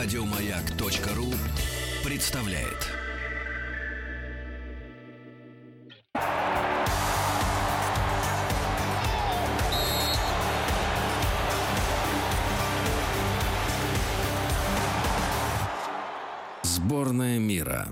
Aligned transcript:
Радиомаяк.ру 0.00 1.34
представляет. 2.04 2.86
Сборная 16.62 17.40
мира. 17.40 17.88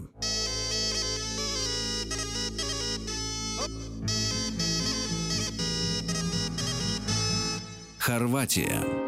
Хорватия. 7.98 9.05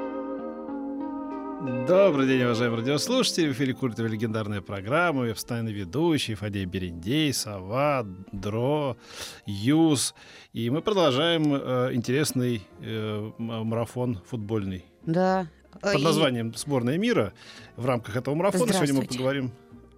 Добрый 1.88 2.26
день, 2.26 2.42
уважаемые 2.42 2.80
радиослушатели. 2.80 3.48
В 3.48 3.52
эфире 3.52 3.72
Культовая 3.72 4.10
легендарная 4.10 4.60
программа. 4.60 5.24
Я 5.24 5.32
постоянно 5.32 5.70
ведущий 5.70 6.34
Фадей 6.34 6.66
Берендей, 6.66 7.32
Сова, 7.32 8.06
Дро, 8.30 8.98
Юз. 9.46 10.14
И 10.52 10.68
мы 10.68 10.82
продолжаем 10.82 11.54
э, 11.54 11.94
интересный 11.94 12.60
э, 12.82 13.30
марафон 13.38 14.20
футбольный. 14.26 14.84
Да. 15.06 15.46
Под 15.80 16.02
названием 16.02 16.52
«Сборная 16.54 16.98
мира». 16.98 17.32
В 17.76 17.86
рамках 17.86 18.16
этого 18.16 18.34
марафона 18.34 18.70
сегодня 18.70 18.92
мы 18.92 19.06
поговорим 19.06 19.50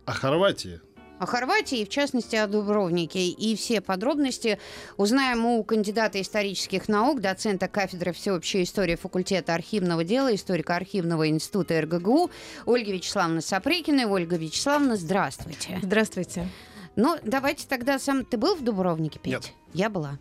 о 0.07 0.13
Хорватии. 0.13 0.81
О 1.21 1.27
Хорватии, 1.27 1.85
в 1.85 1.91
частности, 1.91 2.35
о 2.35 2.47
Дубровнике. 2.47 3.29
И 3.29 3.55
все 3.55 3.83
подробности 3.83 4.59
узнаем 4.97 5.45
у 5.45 5.63
кандидата 5.63 6.19
исторических 6.19 6.89
наук, 6.89 7.21
доцента 7.21 7.69
кафедры 7.69 8.15
всеобщей 8.15 8.63
истории 8.63 8.97
факультета 8.97 9.55
архивного 9.55 10.03
дела, 10.03 10.35
историка 10.35 10.77
архивного 10.77 11.29
института 11.29 11.79
РГГУ 11.83 12.31
Ольги 12.65 12.93
Вячеславовны 12.93 13.43
Сапрыкиной. 13.43 14.07
Ольга 14.07 14.37
Вячеславовна, 14.37 14.97
здравствуйте. 14.97 15.79
Здравствуйте. 15.83 16.49
Ну, 16.97 17.19
давайте 17.23 17.67
тогда 17.69 17.99
сам... 17.99 18.25
Ты 18.25 18.39
был 18.39 18.57
в 18.57 18.65
Дубровнике, 18.65 19.19
Петь? 19.19 19.33
Нет. 19.33 19.53
Я 19.75 19.91
была. 19.91 20.19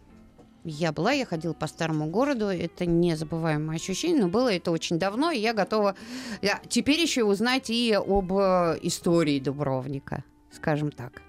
Я 0.65 0.91
была, 0.91 1.13
я 1.13 1.25
ходила 1.25 1.53
по 1.53 1.67
старому 1.67 2.07
городу. 2.07 2.47
Это 2.47 2.85
незабываемое 2.85 3.77
ощущение, 3.77 4.23
но 4.23 4.27
было 4.27 4.53
это 4.53 4.71
очень 4.71 4.99
давно, 4.99 5.31
и 5.31 5.39
я 5.39 5.53
готова 5.53 5.95
я 6.41 6.59
теперь 6.67 6.99
еще 6.99 7.23
узнать 7.23 7.69
и 7.69 7.93
об 7.93 8.33
э, 8.33 8.77
истории 8.81 9.39
Дубровника, 9.39 10.25
скажем 10.51 10.91
так. 10.91 11.21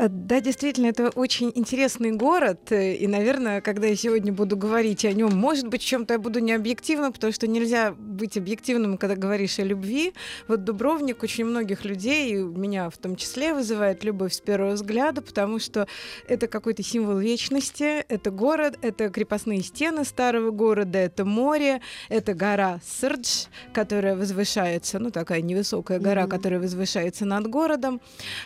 Э, 0.00 0.08
Да, 0.08 0.40
действительно, 0.40 0.86
это 0.86 1.10
очень 1.10 1.52
интересный 1.54 2.12
город. 2.12 2.72
э, 2.72 2.94
И, 2.94 3.06
наверное, 3.06 3.60
когда 3.60 3.86
я 3.86 3.96
сегодня 3.96 4.32
буду 4.32 4.56
говорить 4.56 5.04
о 5.04 5.12
нем, 5.12 5.36
может 5.36 5.68
быть, 5.68 5.82
в 5.82 5.84
чем-то 5.86 6.14
я 6.14 6.18
буду 6.18 6.38
не 6.40 6.52
объективна, 6.52 7.12
потому 7.12 7.32
что 7.32 7.46
нельзя 7.46 7.92
быть 7.92 8.36
объективным, 8.38 8.96
когда 8.96 9.14
говоришь 9.16 9.58
о 9.58 9.64
любви. 9.64 10.12
Вот 10.48 10.64
Дубровник 10.64 11.22
очень 11.22 11.44
многих 11.44 11.84
людей, 11.84 12.32
и 12.32 12.34
меня 12.36 12.88
в 12.88 12.96
том 12.96 13.16
числе, 13.16 13.52
вызывает 13.54 14.04
любовь 14.04 14.32
с 14.32 14.40
первого 14.40 14.72
взгляда, 14.72 15.20
потому 15.20 15.58
что 15.58 15.86
это 16.28 16.46
какой-то 16.46 16.82
символ 16.82 17.18
вечности, 17.18 18.04
это 18.08 18.30
город, 18.30 18.78
это 18.82 19.10
крепостные 19.10 19.62
стены 19.62 20.04
старого 20.04 20.50
города, 20.50 20.98
это 20.98 21.24
море, 21.24 21.80
это 22.08 22.32
гора 22.34 22.80
Сырдж, 22.86 23.46
которая 23.72 24.16
возвышается, 24.16 24.98
ну, 24.98 25.10
такая 25.10 25.42
невысокая 25.42 25.98
гора, 25.98 26.22
Мгм. 26.22 26.30
которая 26.30 26.60
возвышается 26.60 27.24
над 27.26 27.46
городом. 27.48 28.00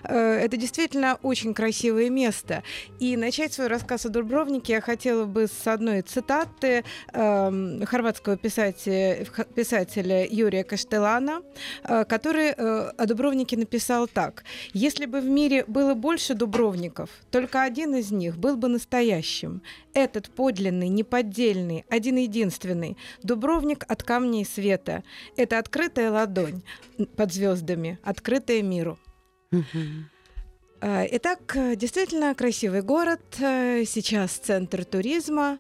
Э, 0.05 0.35
Это 0.45 0.57
действительно 0.57 1.19
очень 1.23 1.44
красивое 1.53 2.09
место. 2.09 2.63
И 3.01 3.17
начать 3.17 3.53
свой 3.53 3.67
рассказ 3.67 4.07
о 4.07 4.09
Дубровнике 4.09 4.75
я 4.75 4.81
хотела 4.81 5.27
бы 5.27 5.47
с 5.47 5.67
одной 5.67 6.03
цитаты 6.03 6.85
эм, 7.13 7.85
хорватского 7.85 8.37
писателя, 8.37 9.27
писателя 9.55 10.27
Юрия 10.27 10.65
Каштелана, 10.65 11.43
э, 11.83 12.05
который 12.05 12.55
э, 12.57 12.91
о 12.97 13.07
Дубровнике 13.07 13.57
написал 13.57 14.07
так. 14.07 14.45
«Если 14.73 15.07
бы 15.07 15.21
в 15.21 15.27
мире 15.27 15.65
было 15.67 15.95
больше 15.95 16.35
Дубровников, 16.35 17.11
только 17.31 17.63
один 17.63 17.95
из 17.95 18.11
них 18.11 18.39
был 18.39 18.57
бы 18.57 18.69
настоящим. 18.69 19.63
Этот 19.93 20.31
подлинный, 20.31 20.89
неподдельный, 20.89 21.85
один-единственный. 21.89 22.97
Дубровник 23.23 23.85
от 23.89 24.03
камней 24.03 24.45
света. 24.45 25.03
Это 25.37 25.59
открытая 25.59 26.11
ладонь 26.11 26.63
под 27.17 27.33
звездами, 27.33 27.99
открытая 28.03 28.63
миру». 28.63 28.99
А, 29.53 29.59
Итак, 30.87 31.57
э, 31.57 31.77
действительно 31.77 32.35
красивый 32.35 32.83
город, 32.83 33.23
э, 33.41 33.85
сейчас 33.87 34.33
центр 34.33 34.85
туризма. 34.85 35.59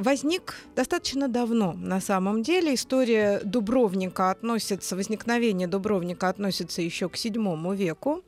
Возник 0.00 0.54
достаточно 0.74 1.28
давно, 1.28 1.74
на 1.74 2.00
самом 2.00 2.42
деле. 2.42 2.74
История 2.74 3.40
Дубровника 3.44 4.30
относится, 4.30 4.96
возникновение 4.96 5.68
Дубровника 5.68 6.30
относится 6.30 6.80
еще 6.80 7.10
к 7.10 7.16
VII 7.16 7.76
веку. 7.76 8.22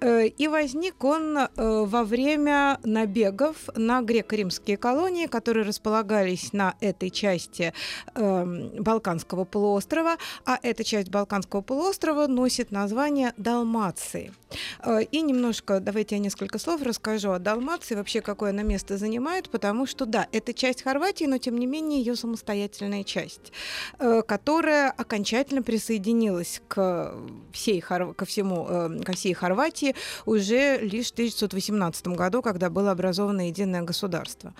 Э, 0.00 0.26
И 0.26 0.48
возник 0.48 1.04
он 1.04 1.36
э, 1.36 1.48
во 1.56 2.04
время 2.04 2.78
набегов 2.82 3.56
на 3.74 4.00
греко-римские 4.00 4.78
колонии, 4.78 5.26
которые 5.26 5.66
располагались 5.66 6.54
на 6.54 6.76
этой 6.80 7.10
части 7.10 7.74
эм, 8.14 8.70
Балканского 8.82 9.44
полуострова, 9.44 10.16
а 10.46 10.58
эта 10.62 10.82
часть 10.82 11.10
Балканского 11.10 11.60
полуострова 11.60 12.26
носит 12.26 12.70
название 12.70 13.34
Далмации. 13.36 14.32
Э, 14.82 15.02
И 15.02 15.20
немножко, 15.20 15.78
давайте 15.80 16.14
я 16.14 16.22
несколько 16.22 16.58
слов 16.58 16.80
расскажу 16.80 17.32
о 17.32 17.38
Далмации, 17.38 17.96
вообще 17.96 18.22
какое 18.22 18.48
она 18.50 18.62
место 18.62 18.96
занимает, 18.96 19.50
потому 19.50 19.84
что, 19.86 20.06
да, 20.06 20.26
это 20.32 20.54
часть 20.54 20.80
Хорватии, 20.82 21.01
но 21.26 21.38
тем 21.38 21.58
не 21.58 21.66
менее 21.66 22.00
ее 22.00 22.16
самостоятельная 22.16 23.04
часть, 23.04 23.52
э, 23.98 24.22
которая 24.26 24.90
окончательно 24.90 25.62
присоединилась 25.62 26.60
к 26.68 27.14
всей, 27.52 27.80
Хор- 27.80 28.14
ко 28.14 28.24
всему, 28.24 28.66
э, 28.68 29.02
ко 29.04 29.12
всей 29.12 29.34
Хорватии 29.34 29.94
уже 30.26 30.78
лишь 30.78 31.08
в 31.08 31.12
1918 31.14 32.14
году, 32.16 32.42
когда 32.42 32.70
было 32.70 32.90
образовано 32.92 33.48
единое 33.48 33.82
государство. 33.82 34.54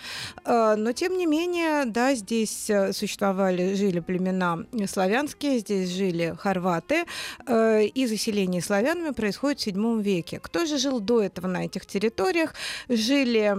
Э, 0.44 0.74
Но, 0.76 0.92
тем 0.92 1.16
не 1.16 1.26
менее, 1.26 1.84
да, 1.84 2.14
здесь 2.14 2.70
э, 2.70 2.92
существовали, 2.92 3.74
жили 3.74 4.00
племена 4.00 4.58
славянские, 4.86 5.58
здесь 5.58 5.90
жили 5.90 6.34
хорваты, 6.38 7.04
э, 7.46 7.84
и 7.84 8.06
заселение 8.06 8.62
славянами 8.62 9.12
происходит 9.12 9.62
в 9.62 9.66
VII 9.66 10.02
веке. 10.02 10.38
Кто 10.40 10.66
же 10.66 10.78
жил 10.78 11.00
до 11.00 11.22
этого 11.22 11.46
на 11.46 11.64
этих 11.64 11.86
территориях? 11.86 12.54
Жили 12.88 13.54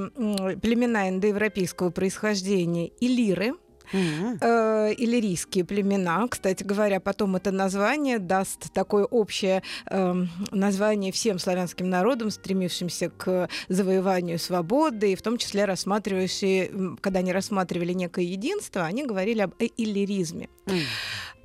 племена 0.59 1.09
индоевропейского 1.09 1.91
происхождения 1.91 2.72
илиры, 2.99 3.53
Мгм. 3.91 4.37
э, 4.41 4.93
иллирийские 4.97 5.65
племена. 5.65 6.27
Кстати 6.27 6.63
говоря, 6.63 6.99
потом 6.99 7.35
это 7.35 7.51
название 7.51 8.17
даст 8.17 8.73
такое 8.73 9.03
общее 9.05 9.61
эм, 9.89 10.29
название 10.51 11.11
всем 11.11 11.37
славянским 11.37 11.89
народам, 11.89 12.31
стремившимся 12.31 13.09
к 13.09 13.49
завоеванию 13.67 14.39
свободы, 14.39 15.11
и 15.11 15.15
в 15.15 15.21
том 15.21 15.37
числе 15.37 15.65
рассматривающие, 15.65 16.71
когда 17.01 17.19
они 17.19 17.33
рассматривали 17.33 17.93
некое 17.93 18.25
единство, 18.25 18.83
они 18.83 19.05
говорили 19.05 19.41
об 19.41 19.53
э- 19.59 19.67
иллиризме. 19.77 20.49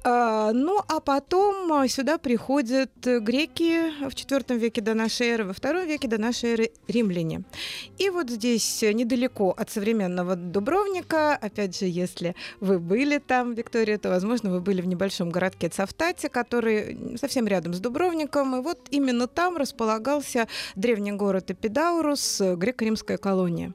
А, 0.04 0.52
Ну, 0.52 0.80
а 0.88 1.00
потом 1.00 1.72
а, 1.72 1.88
сюда 1.88 2.18
приходят 2.18 2.90
э, 3.06 3.18
греки 3.18 3.90
в 4.00 4.14
IV 4.14 4.56
веке 4.56 4.80
до 4.80 4.94
нашей 4.94 5.26
эры, 5.28 5.44
во 5.44 5.52
II 5.52 5.86
веке 5.86 6.08
до 6.08 6.18
нашей 6.18 6.52
эры 6.52 6.70
римляне. 6.86 7.42
И 7.98 8.08
вот 8.08 8.30
здесь 8.30 8.82
э, 8.82 8.92
недалеко 8.92 9.54
от 9.56 9.70
современного 9.70 10.36
Дубровника, 10.36 11.34
опять 11.34 11.78
же, 11.78 11.86
если 11.86 12.34
вы 12.60 12.78
были 12.78 13.18
там, 13.18 13.54
Виктория, 13.54 13.98
то, 13.98 14.08
возможно, 14.08 14.50
вы 14.50 14.60
были 14.60 14.80
в 14.80 14.86
небольшом 14.86 15.30
городке 15.30 15.68
Цавтате, 15.68 16.28
который 16.28 17.16
совсем 17.18 17.46
рядом 17.46 17.74
с 17.74 17.80
Дубровником, 17.80 18.56
и 18.56 18.60
вот 18.60 18.78
именно 18.90 19.26
там 19.26 19.56
располагался 19.56 20.46
древний 20.76 21.12
город 21.12 21.50
Эпидаурус, 21.50 22.40
э, 22.40 22.54
греко-римская 22.54 23.18
колония. 23.18 23.74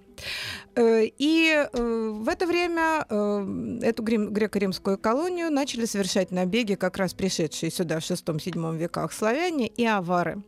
Э, 0.75 1.05
И 1.17 1.51
э, 1.51 2.09
в 2.13 2.27
это 2.29 2.45
время 2.47 3.05
э, 3.09 3.79
эту 3.83 4.03
греко-римскую 4.03 4.97
колонию 4.97 5.51
начали 5.51 5.85
совершать 5.85 6.31
набеги 6.31 6.75
как 6.75 6.97
раз 6.97 7.13
пришедшие 7.13 7.71
сюда 7.71 7.99
в 7.99 8.03
VI-VII 8.03 8.77
веках 8.77 9.13
славяне 9.13 9.67
и 9.67 9.85
авары. 9.85 10.41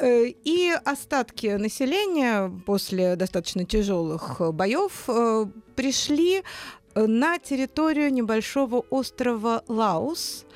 И 0.00 0.74
остатки 0.84 1.46
населения 1.46 2.50
после 2.64 3.16
достаточно 3.16 3.66
тяжелых 3.66 4.40
боев 4.54 5.08
пришли 5.76 6.42
на 6.94 7.38
территорию 7.38 8.10
небольшого 8.12 8.80
острова 8.88 9.62
Лаус, 9.68 10.46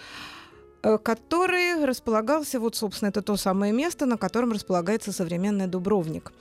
который 0.83 1.85
располагался, 1.85 2.59
вот, 2.59 2.77
собственно, 2.77 3.11
это 3.11 3.23
то 3.23 3.37
самое 3.37 3.73
место, 3.73 4.07
на 4.07 4.17
котором 4.17 4.53
располагается 4.53 5.13
современный 5.13 5.67
Дубровник. 5.67 6.33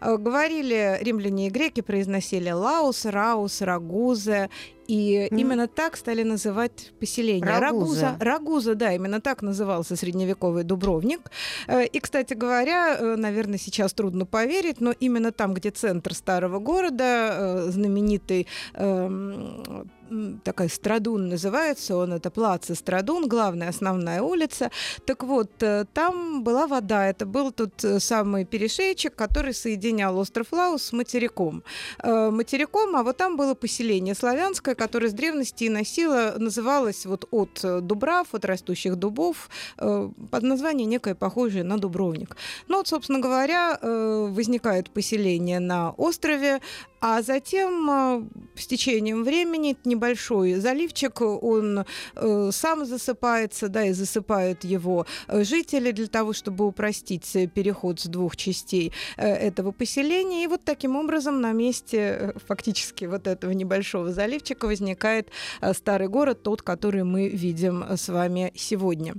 Э, 0.00 0.16
Говорили 0.16 0.98
римляне 1.00 1.48
и 1.48 1.50
греки, 1.50 1.80
произносили 1.80 2.50
Лаус, 2.50 3.04
Раус, 3.04 3.60
Рагузе. 3.60 4.50
И 4.88 5.28
Мгм. 5.30 5.40
именно 5.40 5.68
так 5.68 5.96
стали 5.96 6.22
называть 6.22 6.92
поселение. 7.00 7.58
Рагуза. 7.58 8.16
Рагуза, 8.20 8.74
да, 8.74 8.94
именно 8.94 9.20
так 9.20 9.42
назывался 9.42 9.96
средневековый 9.96 10.64
Дубровник. 10.64 11.20
Э, 11.66 11.84
И, 11.84 12.00
кстати 12.00 12.34
говоря, 12.34 12.96
э, 12.98 13.16
наверное, 13.16 13.58
сейчас 13.58 13.92
трудно 13.92 14.24
поверить, 14.24 14.80
но 14.80 14.94
именно 15.00 15.30
там, 15.30 15.54
где 15.54 15.70
центр 15.70 16.14
старого 16.14 16.58
города, 16.58 17.04
э, 17.04 17.70
знаменитый 17.70 18.46
эм, 18.74 19.90
такая 20.42 20.68
Страдун 20.68 21.28
называется 21.28 21.94
он, 21.96 22.14
это 22.14 22.30
Плаца 22.30 22.74
Страдун, 22.74 23.28
главная 23.28 23.68
основная 23.68 24.22
улица. 24.22 24.70
Так 25.04 25.22
вот, 25.22 25.50
там 25.92 26.42
была 26.42 26.66
вода, 26.66 27.06
это 27.06 27.26
был 27.26 27.52
тот 27.52 27.84
самый 27.98 28.46
перешейчик, 28.46 29.14
который 29.14 29.52
соединял 29.52 30.16
остров 30.18 30.46
Лаус 30.52 30.82
с 30.82 30.92
материком. 30.94 31.62
Материком, 32.02 32.96
а 32.96 33.02
вот 33.02 33.18
там 33.18 33.36
было 33.36 33.54
поселение 33.54 34.14
славянское, 34.14 34.74
которое 34.78 35.08
с 35.08 35.12
древности 35.12 35.64
и 35.64 35.68
носило, 35.68 36.34
называлось 36.38 37.06
вот 37.06 37.26
от 37.30 37.60
э, 37.64 37.80
дубрав, 37.80 38.26
от 38.32 38.44
растущих 38.44 38.96
дубов, 38.96 39.50
э, 39.78 40.08
под 40.30 40.42
названием 40.42 40.88
некое 40.88 41.14
похожее 41.14 41.64
на 41.64 41.78
Дубровник. 41.78 42.36
Ну 42.68 42.76
вот, 42.76 42.88
собственно 42.88 43.18
говоря, 43.18 43.78
э, 43.80 44.28
возникает 44.30 44.90
поселение 44.90 45.60
на 45.60 45.90
острове, 45.90 46.60
а 47.00 47.22
затем 47.22 47.90
э, 47.90 48.22
с 48.56 48.66
течением 48.66 49.24
времени 49.24 49.76
небольшой 49.84 50.54
заливчик, 50.54 51.20
он 51.20 51.84
э, 52.14 52.50
сам 52.52 52.84
засыпается, 52.84 53.68
да, 53.68 53.84
и 53.84 53.92
засыпают 53.92 54.64
его 54.64 55.06
э, 55.28 55.44
жители 55.44 55.92
для 55.92 56.08
того, 56.08 56.32
чтобы 56.32 56.66
упростить 56.66 57.30
переход 57.54 58.00
с 58.00 58.06
двух 58.06 58.36
частей 58.36 58.92
этого 59.16 59.72
поселения. 59.72 60.44
И 60.44 60.46
вот 60.46 60.64
таким 60.64 60.96
образом 60.96 61.40
на 61.40 61.52
месте 61.52 62.34
фактически 62.46 63.04
вот 63.04 63.26
этого 63.26 63.52
небольшого 63.52 64.12
заливчика 64.12 64.66
возникает 64.66 65.28
старый 65.72 66.08
город, 66.08 66.42
тот, 66.42 66.62
который 66.62 67.04
мы 67.04 67.28
видим 67.28 67.84
с 67.96 68.08
вами 68.08 68.52
сегодня. 68.54 69.14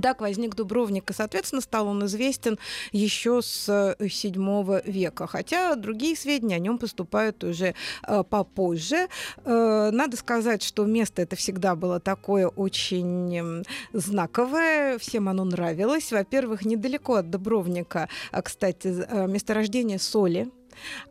Так 0.00 0.20
возник 0.20 0.54
Дубровник, 0.54 1.10
и, 1.10 1.12
соответственно, 1.12 1.60
стал 1.60 1.88
он 1.88 2.06
известен 2.06 2.58
еще 2.92 3.42
с 3.42 3.94
VII 3.98 4.90
века, 4.90 5.26
хотя 5.26 5.74
другие 5.74 6.16
сведения 6.16 6.56
о 6.56 6.58
нем 6.58 6.78
поступают 6.78 7.44
уже 7.44 7.74
э, 8.06 8.24
попозже. 8.24 9.08
Э, 9.44 9.90
надо 9.92 10.16
сказать, 10.16 10.62
что 10.62 10.86
место 10.86 11.20
это 11.22 11.36
всегда 11.36 11.76
было 11.76 12.00
такое 12.00 12.48
очень 12.48 13.36
м, 13.36 13.62
знаковое, 13.92 14.98
всем 14.98 15.28
оно 15.28 15.44
нравилось. 15.44 16.10
Во-первых, 16.10 16.64
недалеко 16.64 17.16
от 17.16 17.30
Дубровника, 17.30 18.08
а, 18.30 18.42
кстати, 18.42 18.88
э, 18.88 19.26
месторождение 19.26 19.98
соли, 19.98 20.50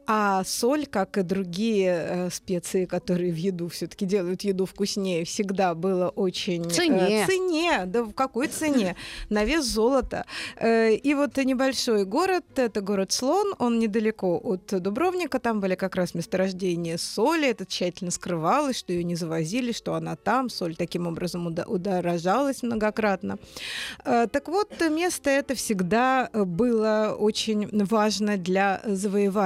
а 0.08 0.44
соль, 0.44 0.86
как 0.86 1.18
и 1.18 1.24
другие 1.24 1.90
э, 1.90 2.30
специи, 2.30 2.86
которые 2.86 3.32
в 3.32 3.36
еду 3.36 3.68
все-таки 3.68 4.06
делают 4.06 4.42
еду 4.42 4.66
вкуснее, 4.66 5.26
всегда 5.26 5.74
было 5.74 6.10
очень... 6.10 6.64
В 6.64 6.74
цене. 6.74 7.24
э, 7.24 7.28
цене, 7.28 7.84
да 7.86 8.04
в 8.04 8.14
какой 8.14 8.48
цене? 8.48 8.96
На 9.30 9.44
вес 9.44 9.66
золота. 9.66 10.26
Э, 10.58 10.94
и 10.94 11.14
вот 11.14 11.38
небольшой 11.38 12.06
город, 12.06 12.46
это 12.56 12.82
город 12.82 13.12
Слон, 13.12 13.54
он 13.60 13.80
недалеко 13.80 14.40
от 14.44 14.66
Дубровника, 14.82 15.40
там 15.40 15.60
были 15.60 15.76
как 15.76 15.96
раз 15.96 16.14
месторождения 16.14 16.98
соли, 16.98 17.50
это 17.50 17.66
тщательно 17.66 18.12
скрывалось, 18.12 18.78
что 18.78 18.94
ее 18.94 19.04
не 19.04 19.16
завозили, 19.16 19.72
что 19.72 19.96
она 19.96 20.16
там, 20.16 20.50
соль 20.50 20.76
таким 20.76 21.08
образом 21.08 21.48
удорожалась 21.48 22.64
многократно. 22.64 23.38
Э, 24.06 24.28
Так 24.32 24.48
вот, 24.48 24.72
место 24.90 25.30
это 25.30 25.56
всегда 25.56 26.30
э, 26.32 26.44
было 26.44 27.16
очень 27.18 27.68
важно 27.86 28.38
для 28.38 28.82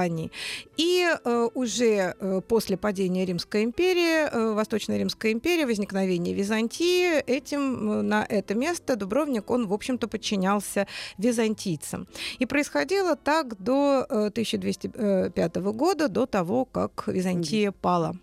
завоеваний. 0.06 0.32
И 0.76 1.06
э, 1.06 1.48
уже 1.54 2.14
э, 2.18 2.40
после 2.48 2.76
падения 2.76 3.24
Римской 3.24 3.64
империи, 3.64 4.28
э, 4.30 4.54
Восточной 4.54 4.98
Римской 4.98 5.32
империи, 5.32 5.64
возникновения 5.64 6.34
Византии, 6.34 7.20
этим, 7.20 8.08
на 8.08 8.24
это 8.28 8.54
место 8.54 8.96
Дубровник, 8.96 9.50
он, 9.50 9.66
в 9.66 9.72
общем-то, 9.72 10.08
подчинялся 10.08 10.86
византийцам. 11.18 12.06
И 12.38 12.46
происходило 12.46 13.16
так 13.16 13.60
до 13.62 14.06
э, 14.08 14.26
1205 14.26 15.56
года, 15.56 16.08
до 16.08 16.26
того, 16.26 16.64
как 16.64 17.04
Византия 17.06 17.72
пала. 17.72 18.16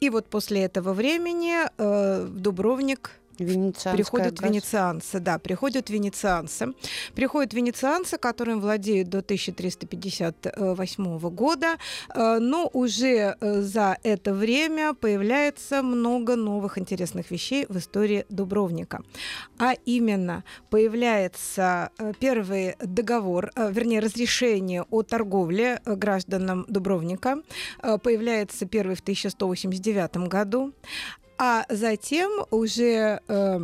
И 0.00 0.10
вот 0.10 0.26
после 0.26 0.62
этого 0.62 0.92
времени 0.92 1.54
э, 1.78 2.26
Дубровник 2.28 3.21
приходят 3.36 4.38
газ- 4.38 4.50
венецианцы, 4.50 5.20
да, 5.20 5.38
приходят 5.38 5.90
венецианцы. 5.90 6.72
Приходят 7.14 7.54
венецианцы, 7.54 8.18
которым 8.18 8.60
владеют 8.60 9.08
до 9.08 9.22
1358 9.22 11.30
года, 11.30 11.76
э, 12.14 12.38
но 12.38 12.68
уже 12.72 13.36
э, 13.40 13.60
за 13.62 13.96
это 14.02 14.34
время 14.34 14.94
появляется 14.94 15.82
много 15.82 16.36
новых 16.36 16.78
интересных 16.78 17.30
вещей 17.30 17.66
в 17.68 17.76
истории 17.78 18.24
Дубровника. 18.28 19.02
А 19.58 19.74
именно, 19.84 20.44
появляется 20.70 21.90
э, 21.98 22.12
первый 22.18 22.76
договор, 22.80 23.50
вернее, 23.56 24.00
разрешение 24.00 24.84
о 24.90 25.02
торговле 25.02 25.80
гражданам 25.84 26.64
Дубровника, 26.68 27.42
появляется 28.02 28.66
первый 28.66 28.96
в 28.96 29.00
1189 29.00 30.16
году, 30.28 30.72
а 31.38 31.64
затем 31.68 32.30
уже 32.50 33.20
э, 33.26 33.58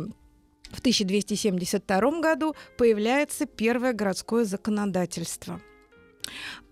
в 0.71 0.79
1272 0.79 2.21
году 2.21 2.55
появляется 2.77 3.45
первое 3.45 3.93
городское 3.93 4.45
законодательство. 4.45 5.61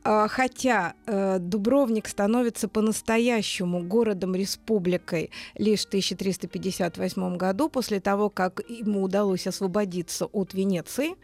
А, 0.03 0.27
Хотя 0.27 0.93
э, 1.05 1.37
Дубровник 1.39 2.07
становится 2.07 2.67
по-настоящему 2.67 3.83
городом-республикой 3.83 5.31
лишь 5.55 5.81
в 5.81 5.87
1358 5.87 7.37
году, 7.37 7.69
после 7.69 7.99
того, 7.99 8.29
как 8.29 8.61
ему 8.69 9.03
удалось 9.03 9.47
освободиться 9.47 10.25
от 10.25 10.53
Венеции, 10.53 11.15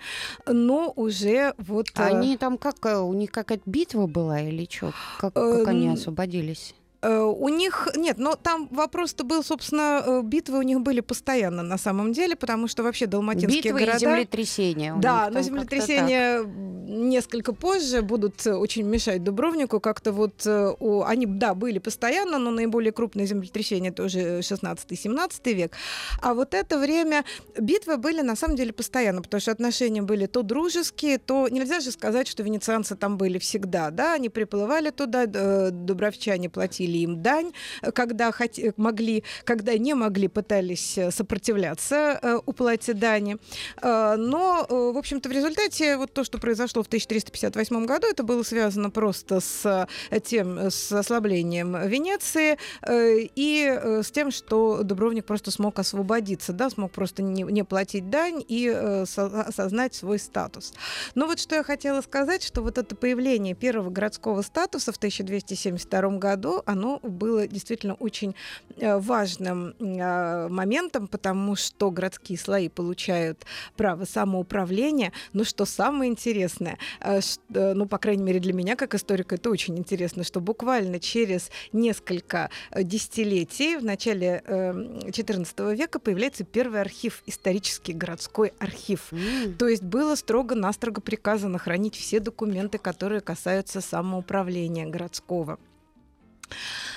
но 0.47 0.91
уже 0.95 1.53
вот... 1.57 1.87
э, 1.95 2.03
Они 2.03 2.37
там 2.37 2.57
как, 2.57 2.85
э, 2.85 2.97
у 2.97 3.13
них 3.13 3.31
какая-то 3.31 3.69
битва 3.69 4.07
была 4.07 4.41
или 4.41 4.67
что? 4.69 4.93
Как, 5.17 5.33
как 5.33 5.67
они 5.67 5.89
освободились? 5.89 6.75
Э, 7.03 7.19
У 7.21 7.49
них 7.49 7.89
нет, 7.97 8.17
но 8.17 8.35
там 8.35 8.67
вопрос-то 8.71 9.23
был, 9.25 9.43
собственно, 9.43 10.01
э, 10.05 10.21
битвы 10.23 10.59
у 10.59 10.61
них 10.61 10.79
были 10.79 11.01
постоянно 11.01 11.61
на 11.63 11.77
самом 11.77 12.13
деле, 12.13 12.35
потому 12.35 12.67
что 12.69 12.83
вообще 12.83 13.07
далматинские 13.07 13.61
Битвы 13.61 13.79
города... 13.79 13.97
и 13.97 13.99
землетрясения. 13.99 14.95
Да, 14.97 15.29
но 15.29 15.41
землетрясения 15.41 16.43
несколько 16.87 17.53
позже 17.53 18.01
будут 18.01 18.45
э, 18.47 18.53
очень 18.55 18.83
мешать 18.87 19.21
Дубровнику. 19.23 19.79
Как-то 19.79 20.11
вот 20.13 20.47
у- 20.79 21.03
они, 21.03 21.25
да, 21.25 21.53
были 21.53 21.79
постоянно, 21.79 22.37
но 22.39 22.51
наиболее 22.51 22.91
крупные 22.93 23.27
землетрясения 23.27 23.91
тоже 23.91 24.39
16-17 24.39 25.53
век. 25.53 25.73
А 26.21 26.33
вот 26.33 26.53
это 26.53 26.77
время 26.79 27.25
битвы 27.59 27.97
были 27.97 28.21
на 28.21 28.35
самом 28.35 28.55
деле 28.55 28.71
постоянно, 28.71 29.21
потому 29.21 29.41
что 29.41 29.51
отношения 29.51 30.01
были 30.01 30.25
то 30.27 30.41
дружеские, 30.41 31.17
то 31.17 31.47
нельзя 31.49 31.81
же 31.81 31.91
сказать, 31.91 32.27
что 32.27 32.43
венецианцы 32.43 32.95
там 32.95 33.17
были 33.17 33.39
всегда, 33.39 33.89
да, 33.91 34.13
они 34.13 34.29
приплывали 34.29 34.89
туда, 34.91 35.25
дубровчане 35.71 36.49
платили 36.49 36.92
им 36.99 37.21
дань, 37.21 37.51
э, 37.81 37.91
когда 37.91 38.29
хот- 38.29 38.73
могли, 38.77 39.23
когда 39.45 39.77
не 39.77 39.93
могли, 39.93 40.27
пытались 40.27 40.97
э, 40.97 41.11
сопротивляться 41.11 42.19
э, 42.21 42.39
уплате 42.45 42.93
дани. 42.93 43.37
Э, 43.81 44.15
Но, 44.17 44.65
э, 44.69 44.73
в 44.93 44.97
общем-то, 44.97 45.29
в 45.29 45.31
результате 45.31 45.97
вот 45.97 46.13
то, 46.13 46.23
что 46.23 46.37
произошло 46.39 46.83
в 46.83 46.87
1358 46.87 47.85
году, 47.85 48.07
это 48.07 48.23
было 48.23 48.43
связано 48.43 48.89
просто 48.89 49.39
с 49.39 49.87
э, 50.11 50.19
тем, 50.21 50.57
э, 50.59 50.69
с 50.69 50.91
ослаблением 50.91 51.75
Венеции 51.87 52.57
э, 52.81 53.27
и 53.35 53.65
э, 53.69 54.03
с 54.03 54.11
тем, 54.11 54.31
что 54.31 54.83
Дубровник 54.83 55.25
просто 55.25 55.51
смог 55.51 55.79
освободиться, 55.79 56.53
да, 56.53 56.69
смог 56.69 56.91
просто 56.91 57.21
не, 57.23 57.43
не 57.43 57.63
платить 57.63 58.09
дань 58.09 58.43
и 58.47 58.71
э, 58.73 59.05
со- 59.05 59.41
осознать 59.41 59.93
свой 59.95 60.19
статус. 60.19 60.73
Но 61.15 61.25
вот 61.27 61.39
что 61.39 61.55
я 61.55 61.63
хотела 61.63 62.01
сказать, 62.01 62.43
что 62.43 62.61
вот 62.61 62.77
это 62.77 62.95
появление 62.95 63.55
первого 63.55 63.89
городского 63.89 64.41
статуса 64.41 64.91
в 64.91 64.97
1272 64.97 66.01
году, 66.17 66.61
оно 66.65 66.82
было 67.01 67.47
действительно 67.47 67.95
очень 67.95 68.35
э, 68.77 68.97
важным 68.97 69.75
э, 69.79 70.47
моментом, 70.49 71.07
потому 71.07 71.55
что 71.55 71.91
городские 71.91 72.37
слои 72.37 72.69
получают 72.69 73.45
право 73.75 74.05
самоуправления. 74.05 75.11
Но 75.33 75.43
что 75.43 75.65
самое 75.65 76.11
интересное, 76.11 76.77
э, 76.99 77.19
э, 77.53 77.73
ну, 77.73 77.85
по 77.85 77.97
крайней 77.97 78.23
мере, 78.23 78.39
для 78.39 78.53
меня, 78.53 78.75
как 78.75 78.95
историка, 78.95 79.35
это 79.35 79.49
очень 79.49 79.77
интересно, 79.77 80.23
что 80.23 80.39
буквально 80.39 80.99
через 80.99 81.49
несколько 81.71 82.49
десятилетий, 82.75 83.77
в 83.77 83.83
начале 83.83 84.43
XIV 84.47 85.75
века, 85.75 85.99
появляется 85.99 86.43
первый 86.43 86.81
архив, 86.81 87.23
исторический 87.25 87.93
городской 87.93 88.53
архив. 88.59 89.11
М. 89.11 89.53
То 89.55 89.67
есть 89.67 89.83
было 89.83 90.15
строго-настрого 90.15 91.01
приказано 91.01 91.57
хранить 91.57 91.95
все 91.95 92.19
документы, 92.19 92.77
которые 92.77 93.21
касаются 93.21 93.81
самоуправления 93.81 94.87
городского. 94.87 95.59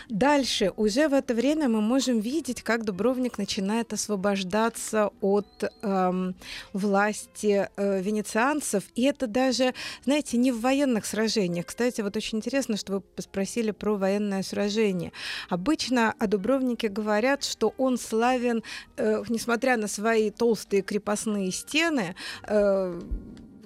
Дальше, 0.08 0.72
уже 0.76 1.08
в 1.08 1.14
это 1.14 1.34
время 1.34 1.68
мы 1.68 1.80
можем 1.80 2.20
видеть, 2.20 2.62
как 2.62 2.84
Дубровник 2.84 3.38
начинает 3.38 3.92
освобождаться 3.92 5.10
от 5.20 5.64
эм, 5.82 6.36
власти 6.72 7.68
э, 7.76 8.00
венецианцев. 8.00 8.84
И 8.94 9.02
это 9.02 9.26
даже, 9.26 9.74
знаете, 10.04 10.36
не 10.36 10.52
в 10.52 10.60
военных 10.60 11.06
сражениях. 11.06 11.66
Кстати, 11.66 12.02
вот 12.02 12.16
очень 12.16 12.38
интересно, 12.38 12.76
что 12.76 12.92
вы 12.92 13.02
спросили 13.18 13.72
про 13.72 13.96
военное 13.96 14.42
сражение. 14.44 15.12
Обычно 15.48 16.14
о 16.18 16.26
Дубровнике 16.28 16.88
говорят, 16.88 17.42
что 17.42 17.74
он 17.76 17.98
славен, 17.98 18.62
э, 18.96 19.24
несмотря 19.28 19.76
на 19.76 19.88
свои 19.88 20.30
толстые 20.30 20.82
крепостные 20.82 21.50
стены, 21.50 22.14
э, 22.44 23.00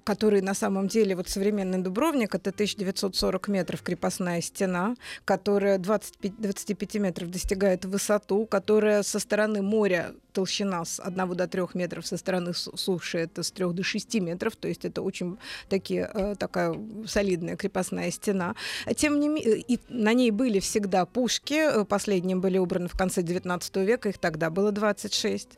который 0.05 0.41
на 0.41 0.55
самом 0.55 0.89
деле 0.89 1.17
вот 1.17 1.29
современный 1.29 1.79
Дубровник, 1.79 2.35
это 2.35 2.51
1940 2.51 3.49
метров 3.49 3.83
крепостная 3.83 4.41
стена, 4.41 4.97
которая 5.25 5.79
25, 5.79 6.41
25 6.41 6.95
метров 6.97 7.31
достигает 7.31 7.85
высоту, 7.85 8.47
которая 8.47 9.03
со 9.03 9.19
стороны 9.19 9.63
моря 9.63 10.13
толщина 10.33 10.85
с 10.85 11.01
1 11.01 11.37
до 11.37 11.47
3 11.47 11.63
метров, 11.75 12.07
со 12.07 12.17
стороны 12.17 12.55
суши 12.55 13.19
это 13.19 13.43
с 13.43 13.51
3 13.51 13.73
до 13.73 13.83
6 13.83 14.15
метров, 14.21 14.57
то 14.57 14.69
есть 14.69 14.85
это 14.85 15.03
очень 15.03 15.39
такие, 15.69 16.11
э, 16.13 16.35
такая 16.39 16.75
солидная 17.07 17.57
крепостная 17.57 18.11
стена. 18.11 18.55
Тем 18.97 19.21
не 19.21 19.29
менее, 19.29 19.59
и 19.59 19.79
на 19.89 20.13
ней 20.13 20.31
были 20.31 20.61
всегда 20.61 21.07
пушки, 21.07 21.55
э, 21.55 21.85
последние 21.85 22.37
были 22.37 22.59
убраны 22.59 22.89
в 22.89 22.97
конце 22.97 23.23
19 23.23 23.85
века, 23.85 24.09
их 24.09 24.19
тогда 24.19 24.51
было 24.51 24.73
26. 24.73 25.49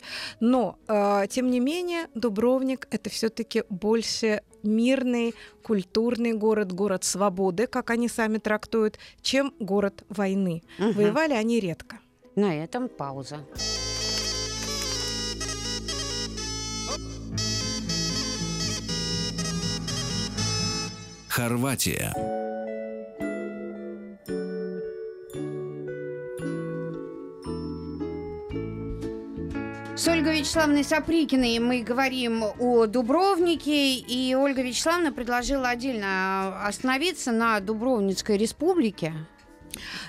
Но, 0.41 0.79
э, 0.89 1.27
тем 1.29 1.51
не 1.51 1.61
менее, 1.61 2.09
Дубровник 2.15 2.89
это 2.91 3.11
все-таки 3.11 3.65
больше 3.69 4.43
мирный, 4.63 5.35
культурный 5.63 6.33
город, 6.33 6.73
город 6.73 7.05
свободы, 7.05 7.67
как 7.67 7.91
они 7.91 8.09
сами 8.09 8.39
трактуют, 8.39 8.99
чем 9.23 9.55
город 9.59 10.05
войны. 10.09 10.63
Угу. 10.79 10.93
Воевали 10.93 11.35
они 11.35 11.61
редко. 11.61 11.99
На 12.35 12.55
этом 12.55 12.89
пауза. 12.89 13.41
Хорватия. 21.33 22.13
С 29.97 30.07
Ольгой 30.09 30.41
Вячеславной 30.41 30.85
Саприкиной 30.85 31.59
мы 31.59 31.83
говорим 31.83 32.45
о 32.59 32.85
Дубровнике, 32.85 33.95
и 33.95 34.35
Ольга 34.35 34.61
Вячеславовна 34.61 35.11
предложила 35.11 35.71
отдельно 35.71 36.67
остановиться 36.67 37.33
на 37.33 37.61
Дубровницкой 37.61 38.37
республике. 38.37 39.15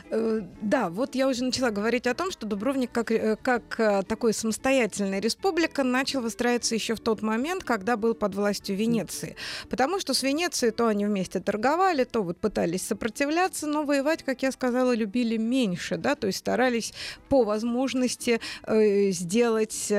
Э, 0.10 0.42
да, 0.62 0.90
вот 0.90 1.16
я 1.16 1.28
уже 1.28 1.44
начала 1.44 1.72
говорить 1.72 2.08
о 2.08 2.14
том, 2.14 2.32
что 2.32 2.46
Дубровник 2.46 2.92
как, 2.92 3.12
э, 3.12 3.38
как 3.42 3.80
э, 3.80 4.04
такой 4.04 4.34
самостоятельная 4.34 5.20
республика 5.20 5.84
начал 5.84 6.22
выстраиваться 6.22 6.76
еще 6.76 6.96
в 6.96 7.00
тот 7.00 7.22
момент, 7.22 7.64
когда 7.64 7.98
был 7.98 8.14
под 8.14 8.36
властью 8.36 8.76
Венеции. 8.76 9.36
Потому 9.70 10.00
что 10.00 10.14
с 10.14 10.24
Венецией 10.24 10.72
то 10.72 10.88
они 10.88 11.06
вместе 11.06 11.40
торговали, 11.40 12.04
то 12.04 12.22
вот 12.22 12.38
пытались 12.38 12.86
сопротивляться, 12.86 13.68
но 13.68 13.84
воевать, 13.84 14.24
как 14.24 14.44
я 14.44 14.52
сказала, 14.52 14.94
любили 14.96 15.38
меньше, 15.38 15.98
да, 15.98 16.16
то 16.16 16.28
есть 16.28 16.40
старались 16.40 16.94
по 17.30 17.44
возможности 17.44 18.40
сделать 18.68 19.92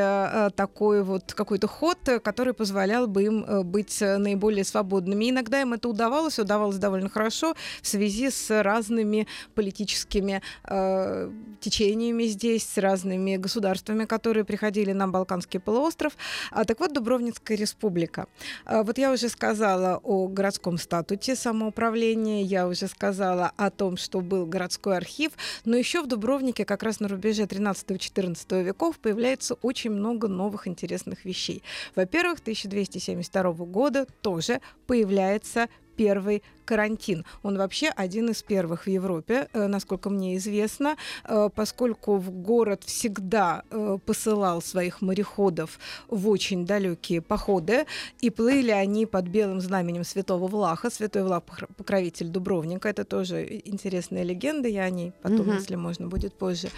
такой 0.57 1.03
вот 1.03 1.33
какой-то 1.35 1.67
ход, 1.67 1.99
который 2.23 2.55
позволял 2.55 3.07
бы 3.07 3.25
им 3.25 3.65
быть 3.65 4.01
наиболее 4.01 4.65
свободными. 4.65 5.25
И 5.25 5.31
иногда 5.31 5.61
им 5.61 5.73
это 5.73 5.89
удавалось, 5.89 6.39
удавалось 6.39 6.77
довольно 6.77 7.09
хорошо 7.09 7.55
в 7.83 7.87
связи 7.87 8.31
с 8.31 8.63
разными 8.63 9.27
политическими 9.55 10.43
э, 10.65 11.31
течениями 11.61 12.25
здесь, 12.25 12.65
с 12.65 12.79
разными 12.79 13.37
государствами, 13.37 14.05
которые 14.05 14.45
приходили 14.45 14.93
на 14.93 15.09
Балканский 15.09 15.61
полуостров. 15.61 16.17
А, 16.51 16.65
так 16.65 16.81
вот, 16.81 16.93
Дубровницкая 16.93 17.57
республика. 17.57 18.27
А, 18.65 18.83
вот 18.83 18.99
я 18.99 19.13
уже 19.13 19.29
сказала 19.29 20.01
о 20.03 20.29
городском 20.29 20.79
статуте 20.79 21.37
самоуправления, 21.37 22.43
я 22.45 22.69
уже 22.69 22.87
сказала 22.89 23.53
о 23.57 23.71
том, 23.71 23.97
что 23.97 24.21
был 24.21 24.47
городской 24.47 24.97
архив, 24.97 25.33
но 25.65 25.77
еще 25.77 26.03
в 26.03 26.07
Дубровнике 26.07 26.65
как 26.65 26.83
раз 26.83 27.01
на 27.01 27.09
рубеже 27.09 27.45
13-14 27.45 28.63
веков 28.63 28.99
появляется 28.99 29.55
очень 29.55 29.91
много 29.91 30.29
новых 30.29 30.69
интересных 30.69 31.25
вещей. 31.25 31.63
Во-первых, 31.95 32.41
1272 32.41 33.53
года 33.53 34.07
тоже 34.23 34.61
появляется 34.87 35.69
первый 35.97 36.43
карантин. 36.65 37.25
Он 37.43 37.59
вообще 37.59 37.89
один 37.89 38.31
из 38.31 38.43
первых 38.43 38.87
в 38.87 38.91
Европе, 38.91 39.49
э, 39.53 39.67
насколько 39.67 40.11
мне 40.11 40.37
известно, 40.37 40.97
э, 41.25 41.49
поскольку 41.55 42.17
в 42.17 42.31
город 42.31 42.83
всегда 42.85 43.63
э, 43.71 43.99
посылал 44.05 44.63
своих 44.63 45.03
мореходов 45.03 45.79
в 46.09 46.29
очень 46.29 46.67
далекие 46.67 47.21
походы, 47.21 47.87
и 48.21 48.31
плыли 48.31 48.71
они 48.71 49.07
под 49.07 49.29
белым 49.29 49.61
знаменем 49.61 50.05
Святого 50.05 50.47
Влаха. 50.47 50.91
Святой 50.91 51.23
Влах— 51.23 51.43
покровитель 51.77 52.29
Дубровника. 52.29 52.89
Это 52.89 53.05
тоже 53.05 53.63
интересная 53.65 54.23
легенда, 54.23 54.69
я 54.69 54.85
о 54.85 54.91
ней 54.91 55.13
потом, 55.23 55.41
угу. 55.41 55.53
если 55.53 55.77
можно 55.77 56.09
будет 56.09 56.35
позже, 56.35 56.69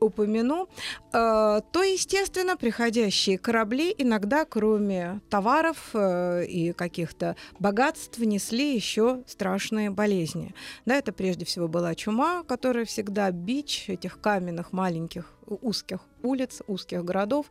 упомяну. 0.00 0.68
То, 1.12 1.62
естественно, 1.82 2.56
приходящие 2.56 3.38
корабли 3.38 3.94
иногда, 3.98 4.44
кроме 4.44 5.20
товаров 5.30 5.94
и 5.94 6.72
каких-то 6.76 7.36
богатств, 7.58 8.18
несли 8.18 8.61
еще 8.62 9.22
страшные 9.26 9.90
болезни. 9.90 10.54
Да, 10.86 10.96
это 10.96 11.12
прежде 11.12 11.44
всего 11.44 11.68
была 11.68 11.94
чума, 11.94 12.42
которая 12.44 12.84
всегда 12.84 13.30
бич 13.30 13.88
этих 13.88 14.20
каменных 14.20 14.72
маленьких 14.72 15.32
узких 15.46 16.00
улиц, 16.22 16.62
узких 16.66 17.04
городов. 17.04 17.46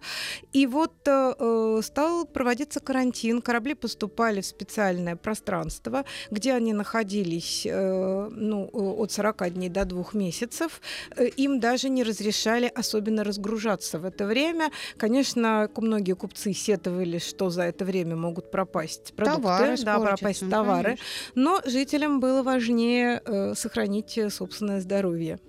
И 0.53 0.65
вот 0.65 0.93
э, 1.05 1.33
э, 1.37 1.79
стал 1.83 2.25
проводиться 2.25 2.79
карантин. 2.79 3.41
Корабли 3.41 3.73
поступали 3.73 4.41
в 4.41 4.45
специальное 4.45 5.15
пространство, 5.15 6.05
где 6.29 6.53
они 6.53 6.73
находились 6.73 7.65
э, 7.65 8.29
ну, 8.31 8.69
от 8.73 9.11
40 9.11 9.53
дней 9.53 9.69
до 9.69 9.85
двух 9.85 10.13
месяцев. 10.13 10.81
Э, 11.15 11.27
им 11.27 11.59
даже 11.59 11.89
не 11.89 12.03
разрешали 12.03 12.71
особенно 12.73 13.23
разгружаться 13.23 13.99
в 13.99 14.05
это 14.05 14.25
время. 14.25 14.71
Конечно, 14.97 15.69
многие 15.77 16.15
купцы 16.15 16.53
сетовали, 16.53 17.19
что 17.19 17.49
за 17.49 17.63
это 17.63 17.85
время 17.85 18.15
могут 18.15 18.51
пропасть 18.51 19.13
продукты, 19.15 19.41
товары 19.41 19.77
да, 19.83 19.99
пропасть 19.99 20.49
товары. 20.49 20.83
Конечно. 20.83 21.05
Но 21.35 21.61
жителям 21.65 22.19
было 22.19 22.43
важнее 22.43 23.21
э, 23.25 23.53
сохранить 23.55 24.19
собственное 24.29 24.81
здоровье. 24.81 25.39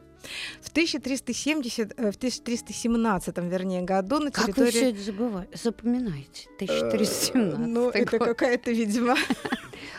В 0.61 0.71
1370, 0.71 1.93
э, 1.97 2.11
в 2.11 2.17
1317, 2.17 3.39
вернее, 3.39 3.83
году 3.83 4.19
на 4.19 4.31
территории... 4.31 4.53
Как 4.53 4.57
вы 4.59 4.71
все 4.71 4.91
это 4.91 5.01
забываете, 5.01 5.57
запоминаете? 5.57 6.49
1317 6.57 7.35
э, 7.35 7.67
Ну, 7.67 7.91
это 7.91 8.19
какая-то, 8.19 8.71
видимо... 8.71 9.17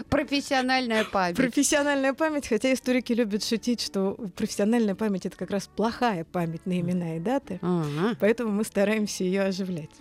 Профессиональная 0.10 1.04
память. 1.04 1.38
Профессиональная 1.38 2.14
память, 2.14 2.48
хотя 2.48 2.74
историки 2.74 3.14
любят 3.14 3.44
шутить, 3.44 3.82
что 3.82 4.18
профессиональная 4.36 4.96
память— 4.96 5.26
это 5.28 5.38
как 5.38 5.52
раз 5.52 5.68
плохая 5.68 6.24
память 6.24 6.66
на 6.66 6.80
имена 6.80 7.18
и 7.18 7.20
даты, 7.20 7.60
ага. 7.62 8.16
поэтому 8.20 8.52
мы 8.52 8.64
стараемся 8.64 9.24
ее 9.24 9.44
оживлять. 9.44 9.92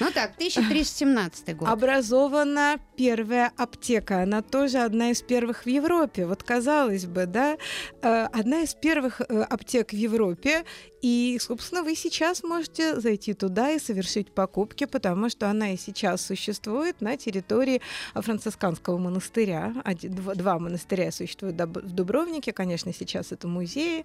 Ну 0.00 0.10
так, 0.12 0.32
1317 0.34 1.56
год. 1.56 1.68
Образована 1.68 2.78
первая 2.96 3.52
аптека, 3.56 4.22
она 4.22 4.42
тоже 4.42 4.78
одна 4.78 5.10
из 5.10 5.22
первых 5.22 5.64
в 5.64 5.68
Европе. 5.68 6.26
Вот 6.26 6.42
казалось 6.42 7.06
бы, 7.06 7.26
да, 7.26 7.56
э, 8.02 8.26
одна 8.32 8.62
из 8.62 8.74
первых 8.74 9.20
аптек 9.20 9.66
аптек 9.66 9.92
в 9.92 9.96
Европе, 9.96 10.64
и, 11.02 11.38
собственно, 11.40 11.82
вы 11.82 11.94
сейчас 11.94 12.42
можете 12.42 12.98
зайти 13.00 13.34
туда 13.34 13.70
и 13.70 13.78
совершить 13.78 14.30
покупки, 14.32 14.86
потому 14.86 15.28
что 15.28 15.48
она 15.50 15.72
и 15.72 15.76
сейчас 15.76 16.24
существует 16.24 17.00
на 17.00 17.16
территории 17.16 17.82
францисканского 18.14 18.98
монастыря. 18.98 19.74
Два, 20.02 20.58
монастыря 20.58 21.12
существуют 21.12 21.60
в 21.60 21.92
Дубровнике, 21.92 22.52
конечно, 22.52 22.92
сейчас 22.92 23.32
это 23.32 23.46
музеи, 23.46 24.04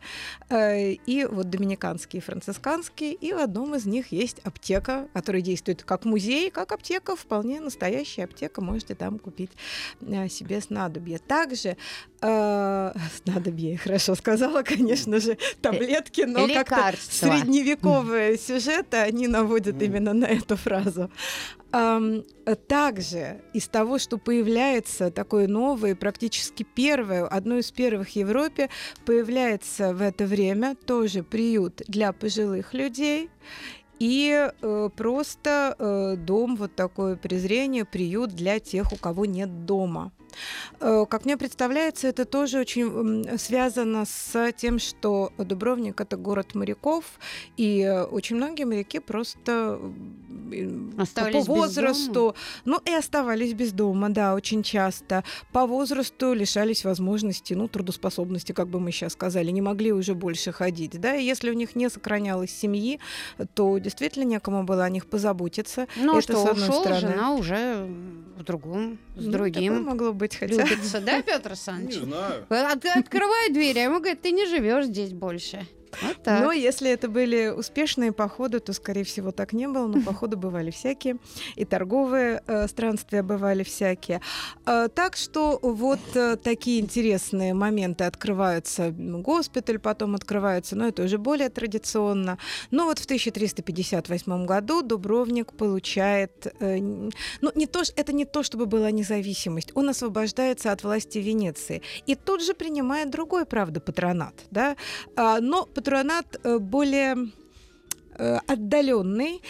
э, 0.49 0.91
и 0.93 1.25
вот 1.25 1.49
доминиканский 1.49 2.19
и 2.19 2.21
францисканский, 2.21 3.13
и 3.13 3.33
в 3.33 3.37
одном 3.37 3.75
из 3.75 3.85
них 3.85 4.11
есть 4.11 4.39
аптека, 4.39 5.07
которая 5.13 5.41
действует 5.41 5.83
как 5.83 6.05
музей, 6.05 6.51
как 6.51 6.71
аптека, 6.71 7.15
вполне 7.15 7.61
настоящая 7.61 8.25
аптека, 8.25 8.61
можете 8.61 8.95
там 8.95 9.19
купить 9.19 9.51
э, 10.01 10.27
себе 10.27 10.61
снадобье. 10.61 11.19
Также 11.19 11.77
снадобье, 13.23 13.77
хорошо 13.77 14.13
сказала, 14.13 14.61
конечно 14.61 15.19
же, 15.19 15.37
таблетки, 15.59 16.21
но 16.21 16.47
как-то 16.47 16.93
средневековые 17.09 18.37
сюжеты, 18.37 18.97
они 18.97 19.27
наводят 19.27 19.81
именно 19.81 20.13
на 20.13 20.25
эту 20.25 20.55
фразу. 20.55 21.09
Также 22.67 23.41
из 23.53 23.67
того, 23.69 23.97
что 23.97 24.17
появляется 24.17 25.09
такое 25.09 25.47
новое, 25.47 25.95
практически 25.95 26.63
первое, 26.63 27.25
одно 27.25 27.57
из 27.57 27.71
первых 27.71 28.09
в 28.09 28.15
Европе, 28.15 28.69
появляется 29.05 29.93
в 29.93 30.01
это 30.01 30.25
время 30.25 30.75
тоже 30.75 31.23
приют 31.23 31.81
для 31.87 32.11
пожилых 32.11 32.73
людей 32.73 33.29
и 34.01 34.49
э, 34.49 34.89
просто 34.95 35.75
э, 35.77 36.15
дом, 36.17 36.55
вот 36.55 36.75
такое 36.75 37.15
презрение, 37.15 37.85
приют 37.85 38.31
для 38.31 38.59
тех, 38.59 38.91
у 38.91 38.95
кого 38.95 39.25
нет 39.25 39.65
дома. 39.65 40.11
Э, 40.79 41.05
Как 41.09 41.25
мне 41.25 41.37
представляется, 41.37 42.07
это 42.07 42.25
тоже 42.25 42.59
очень 42.59 43.37
связано 43.37 44.05
с 44.05 44.51
тем, 44.57 44.79
что 44.79 45.31
Дубровник 45.37 46.01
это 46.01 46.17
город 46.17 46.55
моряков, 46.55 47.05
и 47.57 47.87
очень 48.11 48.35
многие 48.37 48.65
моряки 48.65 48.99
просто 48.99 49.79
Оставались 50.97 51.45
по 51.45 51.53
возрасту, 51.53 52.35
ну 52.65 52.79
и 52.85 52.91
оставались 52.91 53.53
без 53.53 53.71
дома, 53.71 54.09
да, 54.09 54.33
очень 54.35 54.63
часто. 54.63 55.23
По 55.53 55.65
возрасту 55.65 56.33
лишались 56.33 56.83
возможности, 56.83 57.53
ну, 57.53 57.67
трудоспособности, 57.67 58.51
как 58.51 58.67
бы 58.67 58.79
мы 58.79 58.91
сейчас 58.91 59.13
сказали, 59.13 59.49
не 59.51 59.61
могли 59.61 59.93
уже 59.93 60.13
больше 60.13 60.51
ходить, 60.51 60.99
да, 60.99 61.15
и 61.15 61.23
если 61.23 61.49
у 61.51 61.53
них 61.53 61.75
не 61.75 61.89
сохранялось 61.89 62.51
семьи, 62.51 62.99
то 63.53 63.77
действительно 63.77 64.23
некому 64.25 64.63
было 64.63 64.83
о 64.83 64.89
них 64.89 65.05
позаботиться. 65.05 65.87
Ну 65.95 66.17
Это 66.17 66.33
что, 66.33 66.45
с 66.45 66.45
одной 66.49 66.67
ушел, 66.69 66.81
стороны. 66.81 66.99
жена 67.01 67.33
уже 67.33 67.87
в 68.37 68.43
другом, 68.43 68.97
с 69.15 69.25
Ну, 69.25 69.31
такое 69.31 69.51
другим. 69.51 69.83
могло 69.85 70.11
быть, 70.21 70.35
хотя... 70.37 70.53
Любится, 70.63 71.01
да, 71.01 71.21
Петр 71.23 71.41
Не 71.43 71.47
Александрович? 71.49 71.95
знаю. 71.95 72.45
От- 72.49 72.85
Открывает 72.85 73.53
дверь, 73.53 73.77
а 73.79 73.83
ему 73.83 73.99
говорят, 73.99 74.21
ты 74.21 74.31
не 74.31 74.45
живешь 74.45 74.85
здесь 74.85 75.11
больше. 75.11 75.65
Вот 76.01 76.23
так. 76.23 76.43
Но 76.43 76.51
если 76.51 76.89
это 76.89 77.07
были 77.07 77.47
успешные 77.47 78.11
походы, 78.11 78.59
то, 78.59 78.73
скорее 78.73 79.03
всего, 79.03 79.31
так 79.31 79.53
не 79.53 79.67
было. 79.67 79.87
Но 79.87 80.01
походы 80.05 80.37
бывали 80.37 80.71
всякие. 80.71 81.17
И 81.55 81.65
торговые 81.65 82.41
э, 82.47 82.67
странствия 82.67 83.23
бывали 83.23 83.63
всякие. 83.63 84.21
Э, 84.65 84.87
так 84.93 85.17
что 85.17 85.59
вот 85.61 85.99
э, 86.15 86.37
такие 86.37 86.79
интересные 86.79 87.53
моменты 87.53 88.03
открываются. 88.05 88.91
Госпиталь 88.91 89.79
потом 89.79 90.15
открывается, 90.15 90.75
но 90.75 90.87
это 90.87 91.03
уже 91.03 91.17
более 91.17 91.49
традиционно. 91.49 92.37
Но 92.71 92.85
вот 92.85 92.99
в 92.99 93.05
1358 93.05 94.45
году 94.45 94.81
Дубровник 94.81 95.53
получает... 95.53 96.53
э, 96.59 96.77
ну, 96.79 97.51
не 97.55 97.67
то, 97.67 97.81
это 97.95 98.13
не 98.13 98.25
то, 98.25 98.43
чтобы 98.43 98.65
была 98.65 98.91
независимость. 98.91 99.71
Он 99.75 99.89
освобождается 99.89 100.71
от 100.71 100.83
власти 100.83 101.17
Венеции. 101.17 101.81
И 102.05 102.15
тут 102.15 102.43
же 102.43 102.53
принимает 102.53 103.09
другой, 103.09 103.45
правда, 103.45 103.79
патронат. 103.79 104.33
Да? 104.51 104.75
А, 105.15 105.39
но 105.39 105.65
патронат 105.81 106.39
э, 106.43 106.59
более 106.59 107.15
отдаленный 108.47 109.41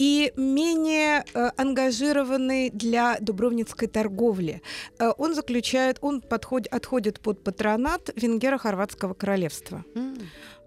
и 0.00 0.32
менее 0.36 1.24
э, 1.34 1.50
ангажированный 1.58 2.70
для 2.70 3.18
дубровницкой 3.20 3.86
торговли. 3.86 4.62
Э, 4.98 5.12
он 5.18 5.34
заключает, 5.34 5.98
он 6.00 6.22
подход, 6.22 6.66
отходит 6.70 7.20
под 7.20 7.44
патронат 7.44 8.10
Венгеро-Хорватского 8.16 9.12
королевства. 9.12 9.84
М. 9.94 10.16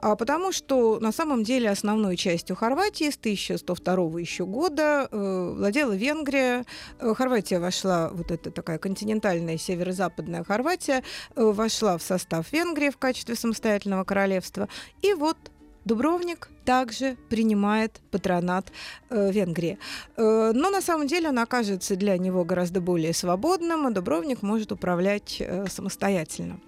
А 0.04 0.18
потому 0.18 0.52
что 0.52 1.00
на 1.00 1.13
самом 1.13 1.44
деле 1.44 1.70
основной 1.70 2.18
частью 2.18 2.58
Хорватии 2.58 3.10
с 3.10 3.16
1102 3.16 4.20
еще 4.20 4.46
года 4.46 5.08
э, 5.10 5.54
владела 5.56 5.94
Венгрия. 5.94 6.66
Э, 7.00 7.13
Хорватия 7.16 7.58
вошла, 7.60 8.10
вот 8.10 8.30
эта 8.30 8.52
такая 8.52 8.80
континентальная 8.80 9.58
северо-западная 9.58 10.44
Хорватия, 10.44 11.04
э, 11.36 11.42
вошла 11.42 11.98
в 11.98 12.04
состав 12.04 12.52
Венгрии 12.52 12.90
в 12.90 12.98
качестве 12.98 13.36
самостоятельного 13.36 14.04
королевства. 14.04 14.68
И 15.02 15.13
вот 15.13 15.38
Дубровник 15.86 16.50
также 16.66 17.18
принимает 17.30 18.02
патронат 18.12 18.72
э, 19.10 19.32
Венгрии. 19.32 19.78
Э, 20.16 20.52
но 20.54 20.70
на 20.70 20.82
самом 20.82 21.08
деле 21.08 21.30
он 21.30 21.40
окажется 21.40 21.96
для 21.96 22.18
него 22.18 22.46
гораздо 22.46 22.82
более 22.82 23.13
свободным, 23.13 23.88
и 23.88 23.94
Дубровник 23.94 24.42
может 24.42 24.72
управлять 24.72 25.38
э, 25.40 25.66
самостоятельно. 25.68 26.60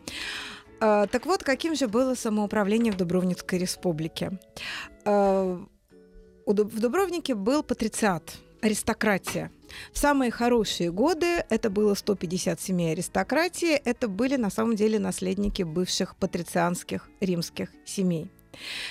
Э, 0.82 1.08
так 1.12 1.26
вот, 1.26 1.44
каким 1.44 1.76
же 1.76 1.88
было 1.88 2.16
самоуправление 2.16 2.92
в 2.92 2.98
Дубровницкой 2.98 3.60
республике? 3.60 4.38
Э, 5.06 5.58
в 6.46 6.80
Дубровнике 6.80 7.36
был 7.36 7.64
патрициат, 7.64 8.38
аристократия. 8.62 9.52
В 9.94 9.98
самые 9.98 10.32
хорошие 10.32 10.92
годы 10.92 11.44
это 11.50 11.70
было 11.70 11.96
150 11.96 12.62
семей 12.62 12.92
аристократии, 12.94 13.74
это 13.74 14.08
были 14.08 14.36
на 14.36 14.50
самом 14.50 14.76
деле 14.76 15.00
наследники 15.00 15.64
бывших 15.64 16.16
патрицианских 16.16 17.10
римских 17.20 17.72
семей. 17.86 18.30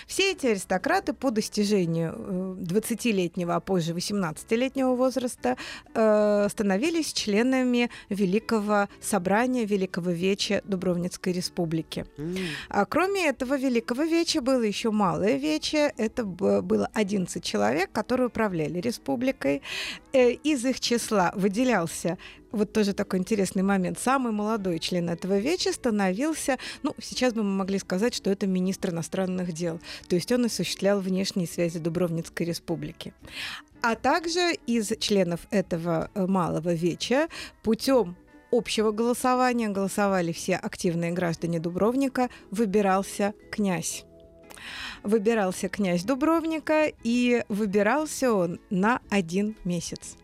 Все 0.06 0.32
эти 0.32 0.46
аристократы 0.46 1.12
по 1.12 1.30
достижению 1.30 2.14
э, 2.16 2.56
20-летнего, 2.62 3.54
а 3.54 3.60
позже 3.60 3.92
18-летнего 3.92 4.94
возраста 4.94 5.56
э, 5.94 6.48
становились 6.50 7.12
членами 7.12 7.90
Великого 8.08 8.88
собрания 9.00 9.64
Великого 9.64 10.10
Веча 10.10 10.62
Дубровницкой 10.64 11.32
республики. 11.32 12.06
А 12.68 12.84
кроме 12.84 13.28
этого 13.28 13.56
Великого 13.56 14.04
Веча 14.04 14.40
было 14.40 14.62
еще 14.62 14.90
Малое 14.90 15.36
Вече. 15.36 15.92
Это 15.96 16.24
было 16.24 16.88
11 16.94 17.42
человек, 17.42 17.90
которые 17.92 18.28
управляли 18.28 18.80
республикой. 18.80 19.62
Э, 20.12 20.30
Из 20.30 20.64
их 20.64 20.80
числа 20.80 21.32
выделялся 21.34 22.18
вот 22.54 22.72
тоже 22.72 22.92
такой 22.92 23.18
интересный 23.18 23.62
момент. 23.62 23.98
Самый 23.98 24.32
молодой 24.32 24.78
член 24.78 25.10
этого 25.10 25.38
веча 25.38 25.72
становился, 25.72 26.58
ну, 26.82 26.94
сейчас 27.00 27.34
бы 27.34 27.42
мы 27.42 27.50
могли 27.50 27.78
сказать, 27.78 28.14
что 28.14 28.30
это 28.30 28.46
министр 28.46 28.90
иностранных 28.90 29.52
дел. 29.52 29.80
То 30.08 30.16
есть 30.16 30.30
он 30.32 30.44
осуществлял 30.44 31.00
внешние 31.00 31.46
связи 31.46 31.78
Дубровницкой 31.78 32.46
республики. 32.46 33.12
А 33.82 33.96
также 33.96 34.54
из 34.66 34.92
членов 34.98 35.40
этого 35.50 36.10
э, 36.14 36.26
малого 36.26 36.72
веча 36.72 37.28
путем 37.62 38.16
общего 38.50 38.92
голосования, 38.92 39.68
голосовали 39.68 40.32
все 40.32 40.56
активные 40.56 41.12
граждане 41.12 41.58
Дубровника, 41.58 42.30
выбирался 42.50 43.34
князь. 43.50 44.04
Выбирался 45.02 45.68
князь 45.68 46.04
Дубровника, 46.04 46.90
и 47.02 47.44
выбирался 47.48 48.32
он 48.32 48.60
на 48.70 49.00
один 49.10 49.56
месяц. 49.64 50.16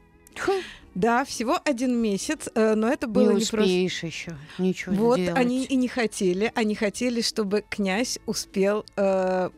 Да, 1.00 1.24
всего 1.24 1.58
один 1.64 1.94
месяц, 1.96 2.48
э, 2.54 2.74
но 2.74 2.88
это 2.88 3.06
Не 3.06 3.12
было 3.12 3.30
не, 3.30 3.36
просто. 3.36 3.56
успеешь 3.60 4.02
еще 4.02 4.36
ничего 4.58 4.94
Вот 4.94 5.18
сделать. 5.18 5.38
они 5.40 5.64
и 5.64 5.76
не 5.76 5.88
хотели, 5.88 6.52
они 6.54 6.74
хотели, 6.74 7.22
чтобы 7.22 7.64
князь 7.68 8.18
успел 8.26 8.84
э, 8.96 9.50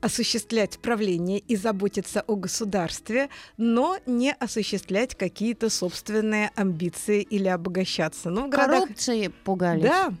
осуществлять 0.00 0.78
правление 0.78 1.38
и 1.38 1.56
заботиться 1.56 2.20
о 2.26 2.36
государстве, 2.36 3.28
но 3.56 3.98
не 4.06 4.32
осуществлять 4.32 5.14
какие-то 5.14 5.70
собственные 5.70 6.50
амбиции 6.54 7.22
или 7.22 7.48
обогащаться. 7.48 8.30
Ну, 8.30 8.46
в 8.46 8.50
городах 8.50 8.82
Коррупции 8.82 9.28
пугались. 9.44 9.82
да. 9.84 10.12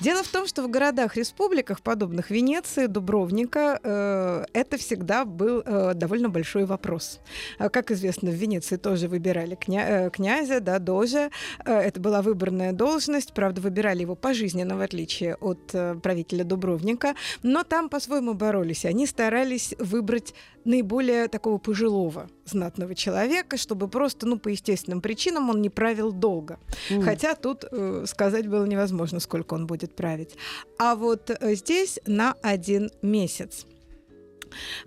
Дело 0.00 0.22
в 0.22 0.28
том, 0.28 0.46
что 0.46 0.62
в 0.62 0.70
городах-республиках, 0.70 1.80
подобных 1.80 2.30
Венеции, 2.30 2.86
Дубровника, 2.86 3.80
э, 3.82 4.44
это 4.52 4.76
всегда 4.76 5.24
был 5.24 5.62
э, 5.64 5.92
довольно 5.94 6.28
большой 6.28 6.64
вопрос. 6.64 7.20
А, 7.58 7.68
Как 7.68 7.90
известно, 7.90 8.30
в 8.30 8.34
Венеции 8.34 8.76
тоже 8.76 9.08
выбирали 9.08 9.54
кня- 9.56 10.06
э, 10.06 10.10
князя, 10.10 10.60
да, 10.60 10.78
дожа. 10.78 11.30
Э, 11.64 11.78
это 11.80 12.00
была 12.00 12.22
выборная 12.22 12.72
должность, 12.72 13.32
правда, 13.34 13.60
выбирали 13.60 14.02
его 14.02 14.14
пожизненно, 14.14 14.76
в 14.76 14.80
отличие 14.80 15.34
от 15.36 15.70
э, 15.72 15.94
правителя 16.02 16.44
Дубровника, 16.44 17.14
но 17.42 17.62
там 17.64 17.88
по-своему 17.88 18.34
боролись. 18.34 18.84
Они 18.84 19.06
старались 19.06 19.74
выбрать 19.78 20.34
наиболее 20.66 21.28
такого 21.28 21.58
пожилого 21.58 22.28
знатного 22.44 22.94
человека, 22.94 23.56
чтобы 23.56 23.88
просто, 23.88 24.26
ну, 24.26 24.38
по 24.38 24.48
естественным 24.48 25.00
причинам 25.00 25.50
он 25.50 25.62
не 25.62 25.70
правил 25.70 26.12
долго. 26.12 26.58
М. 26.90 27.02
Хотя 27.02 27.34
тут 27.34 27.64
э, 27.70 28.04
сказать 28.06 28.46
было 28.48 28.64
невозможно, 28.66 29.20
сколько 29.20 29.54
он 29.54 29.66
будет 29.66 29.94
править. 29.96 30.36
А 30.78 30.94
вот 30.94 31.30
э, 31.30 31.54
здесь 31.54 31.98
на 32.06 32.34
один 32.42 32.90
месяц. 33.02 33.66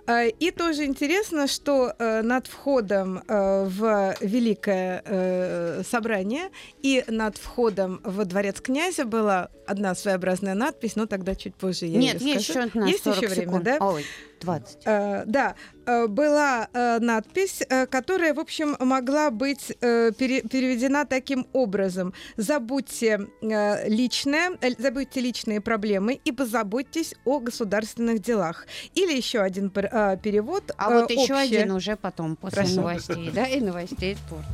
Э, 0.08 0.30
И 0.30 0.52
тоже 0.52 0.86
интересно, 0.86 1.48
что 1.48 1.94
э, 1.98 2.22
над 2.22 2.48
входом 2.48 3.18
э, 3.28 3.65
в 3.65 4.15
Великое 4.22 5.84
собрание 5.84 6.50
и 6.82 7.04
над 7.08 7.38
входом 7.38 8.02
во 8.04 8.26
дворец 8.26 8.62
князя 8.62 9.06
была 9.06 9.50
одна 9.70 9.96
своеобразная 9.96 10.56
надпись, 10.56 10.96
но 10.96 11.06
тогда 11.06 11.36
чуть 11.36 11.56
позже 11.56 11.86
я 11.86 12.00
Нет, 12.00 12.22
есть 12.22 12.52
скажу. 12.52 12.68
еще 12.68 12.80
на 12.80 12.86
Есть 12.88 13.04
40 13.04 13.18
еще 13.18 13.28
время, 13.28 13.46
секунд. 13.48 13.64
да? 13.64 13.78
Ой, 13.82 14.06
20. 14.42 14.78
Э, 14.86 15.24
да, 15.26 15.56
э, 15.86 16.08
была 16.08 16.68
э, 16.74 17.00
надпись, 17.00 17.62
э, 17.70 17.86
которая, 17.88 18.34
в 18.34 18.40
общем, 18.40 18.76
могла 18.80 19.32
быть 19.32 19.72
э, 19.82 20.12
пере- 20.18 20.42
переведена 20.42 21.06
таким 21.06 21.46
образом: 21.54 22.14
забудьте 22.38 23.28
э, 23.42 23.88
личное, 23.90 24.52
э, 24.62 24.70
забудьте 24.78 25.20
личные 25.20 25.60
проблемы 25.62 26.20
и 26.26 26.32
позаботьтесь 26.32 27.16
о 27.26 27.40
государственных 27.40 28.22
делах. 28.22 28.66
Или 28.96 29.14
еще 29.16 29.40
один 29.40 29.68
пер- 29.70 29.90
э, 29.92 30.18
перевод. 30.24 30.72
А 30.78 30.92
э, 30.92 31.02
вот 31.02 31.12
еще 31.12 31.34
один 31.36 31.72
уже 31.72 31.96
потом, 31.98 32.36
после 32.38 32.62
Хорошо. 32.64 32.76
новостей, 32.82 33.32
да, 33.34 33.46
и 33.46 33.60
новостей 33.62 34.16
спорта. 34.16 34.48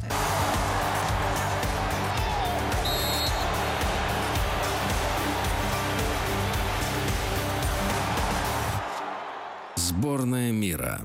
Сборная 9.98 10.52
мира. 10.52 11.00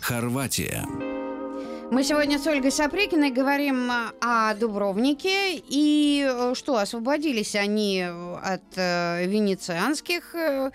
Хорватия. 0.00 1.11
Мы 1.92 2.04
сегодня 2.04 2.38
с 2.38 2.46
Ольгой 2.46 2.72
Сапрыкиной 2.72 3.30
говорим 3.30 3.90
о 4.22 4.54
Дубровнике. 4.54 5.56
И 5.68 6.26
э, 6.26 6.54
что, 6.54 6.78
освободились 6.78 7.54
они 7.54 8.02
от 8.02 8.62
э, 8.76 9.26
венецианских 9.26 10.34
э, 10.34 10.70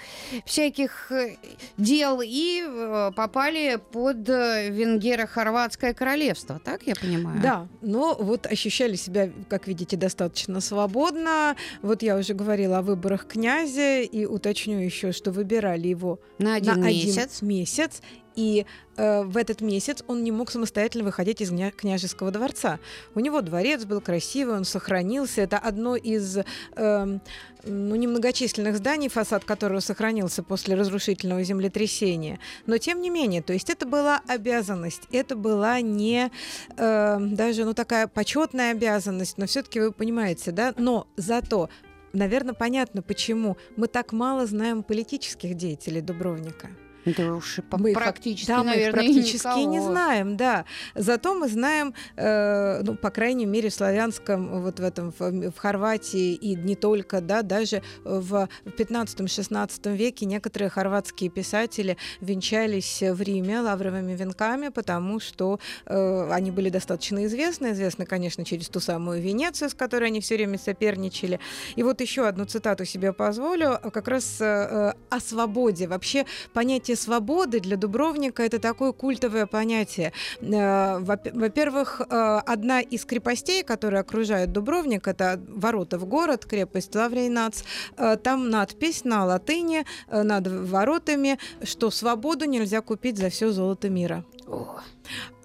всяких 0.45 1.11
э, 1.11 1.37
дел 1.79 2.21
и 2.23 2.63
э, 2.63 3.11
попали 3.15 3.79
под 3.91 4.29
э, 4.29 4.69
венгеро-хорватское 4.69 5.95
королевство, 5.95 6.61
так 6.63 6.83
я 6.83 6.93
понимаю? 6.93 7.41
Да, 7.41 7.67
но 7.81 8.13
вот 8.13 8.45
ощущали 8.45 8.95
себя, 8.95 9.31
как 9.49 9.67
видите, 9.67 9.97
достаточно 9.97 10.61
свободно. 10.61 11.55
Вот 11.81 12.03
я 12.03 12.15
уже 12.15 12.35
говорила 12.35 12.77
о 12.77 12.81
выборах 12.83 13.25
князя 13.25 14.01
и 14.01 14.27
уточню 14.27 14.77
еще, 14.77 15.11
что 15.13 15.31
выбирали 15.31 15.87
его 15.87 16.19
На 16.37 16.53
один 16.53 16.79
на 16.79 16.85
месяц. 16.89 17.37
один 17.39 17.47
месяц. 17.49 18.01
И 18.37 18.67
э, 18.97 19.23
в 19.23 19.35
этот 19.35 19.61
месяц 19.61 20.03
он 20.07 20.23
не 20.23 20.31
мог 20.31 20.51
самостоятельно 20.51 21.03
выходить 21.03 21.41
из 21.41 21.51
кня- 21.51 21.71
княжеского 21.71 22.29
дворца. 22.29 22.79
У 23.15 23.19
него 23.19 23.41
дворец 23.41 23.83
был 23.83 23.99
красивый, 23.99 24.55
он 24.55 24.63
сохранился. 24.63 25.41
Это 25.41 25.57
одно 25.57 25.95
из 25.95 26.37
эм, 26.75 27.19
ну, 27.63 27.95
немногочисленных 27.95 28.77
зданий, 28.77 29.09
фасад 29.09 29.43
которого 29.43 29.79
сохранился 29.79 30.43
после 30.43 30.75
разрушительного 30.75 31.43
землетрясения. 31.43 32.39
Но 32.67 32.77
тем 32.77 33.01
не 33.01 33.09
менее, 33.09 33.41
то 33.41 33.53
есть 33.53 33.71
это 33.71 33.87
была 33.87 34.21
обязанность, 34.27 35.01
это 35.11 35.35
была 35.35 35.81
не 35.81 36.29
э, 36.77 37.17
даже 37.19 37.65
ну, 37.65 37.73
такая 37.73 38.07
почетная 38.07 38.71
обязанность, 38.71 39.39
но 39.39 39.47
все-таки 39.47 39.79
вы 39.79 39.91
понимаете, 39.91 40.51
да? 40.51 40.73
Но 40.77 41.07
зато 41.17 41.69
Наверное, 42.13 42.53
понятно, 42.53 43.01
почему 43.01 43.57
мы 43.75 43.87
так 43.87 44.11
мало 44.13 44.47
знаем 44.47 44.81
политических 44.81 45.55
деятелей 45.55 46.01
Дубровника. 46.01 46.69
Да 47.05 47.35
уж 47.35 47.59
Мы 47.71 47.93
практически, 47.93 48.47
да, 48.47 48.59
мы 48.59 48.65
наверное, 48.65 48.91
практически 48.93 49.65
не 49.65 49.79
знаем, 49.79 50.37
да. 50.37 50.65
Зато 50.95 51.33
мы 51.33 51.47
знаем, 51.47 51.93
э, 52.15 52.81
ну, 52.83 52.95
по 52.95 53.09
крайней 53.11 53.45
мере, 53.45 53.69
в 53.69 53.73
славянском, 53.73 54.61
вот 54.61 54.79
в 54.79 54.83
этом, 54.83 55.13
в, 55.17 55.51
в 55.51 55.57
Хорватии 55.57 56.33
и 56.33 56.55
не 56.55 56.75
только, 56.75 57.21
да, 57.21 57.41
даже 57.41 57.81
в 58.03 58.49
15-16 58.65 59.95
веке 59.95 60.25
некоторые 60.25 60.69
хорватские 60.69 61.29
писатели 61.29 61.97
венчались 62.19 63.01
в 63.01 63.21
Риме 63.21 63.61
лавровыми 63.61 64.13
венками, 64.13 64.69
потому 64.69 65.19
что 65.19 65.59
э, 65.85 66.29
они 66.31 66.51
были 66.51 66.69
достаточно 66.69 67.25
известны, 67.25 67.71
известны, 67.71 68.05
конечно, 68.05 68.43
через 68.43 68.69
ту 68.69 68.79
самую 68.79 69.21
Венецию, 69.21 69.69
с 69.69 69.73
которой 69.73 70.05
они 70.05 70.19
все 70.19 70.35
время 70.35 70.57
соперничали. 70.57 71.39
И 71.75 71.83
вот 71.83 72.01
еще 72.01 72.27
одну 72.27 72.45
цитату 72.45 72.85
себе 72.85 73.13
позволю, 73.13 73.79
как 73.93 74.07
раз 74.07 74.41
э, 74.41 74.93
о 75.09 75.19
свободе. 75.19 75.87
Вообще 75.87 76.25
понятие 76.53 76.96
свободы 76.97 77.59
для 77.61 77.77
Дубровника 77.77 78.43
это 78.43 78.59
такое 78.59 78.91
культовое 78.91 79.45
понятие. 79.45 80.11
Э, 80.41 80.99
во- 80.99 81.17
Во-первых, 81.33 82.01
э, 82.01 82.41
одна 82.45 82.81
из 82.81 83.05
крепостей, 83.05 83.63
которые 83.63 84.01
окружают 84.01 84.51
Дубровник, 84.51 85.07
это 85.07 85.39
ворота 85.47 85.97
в 85.97 86.05
город, 86.05 86.45
крепость 86.45 86.95
Лаврейнац. 86.95 87.63
Э, 87.97 88.17
Там 88.17 88.49
надпись 88.49 89.05
на 89.05 89.25
латыни 89.25 89.85
над 90.11 90.47
воротами, 90.47 91.37
что 91.63 91.91
свободу 91.91 92.45
нельзя 92.45 92.81
купить 92.81 93.17
за 93.17 93.29
все 93.29 93.51
золото 93.51 93.89
мира. 93.89 94.23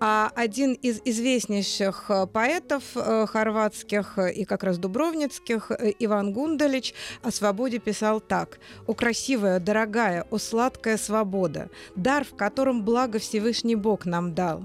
А 0.01 0.33
один 0.35 0.73
из 0.73 1.01
известнейших 1.05 2.07
э, 2.11 2.27
поэтов 2.27 2.83
э, 2.97 3.27
хорватских 3.27 4.19
э, 4.19 4.33
и 4.33 4.45
как 4.45 4.65
раз 4.65 4.79
дубровницких, 4.79 5.71
Иван 6.01 6.33
Гундалич, 6.33 6.95
о 7.23 7.31
свободе 7.31 7.79
писал 7.79 8.21
так. 8.21 8.59
«О 8.87 8.95
красивая, 8.95 9.61
дорогая, 9.61 10.27
о 10.31 10.39
сладкая 10.39 10.97
свобода, 10.97 11.71
дар, 11.95 12.25
в 12.25 12.35
котором 12.35 12.85
благо 12.85 13.19
Всевышний 13.19 13.77
Бог 13.77 14.05
нам 14.05 14.35
дал». 14.35 14.65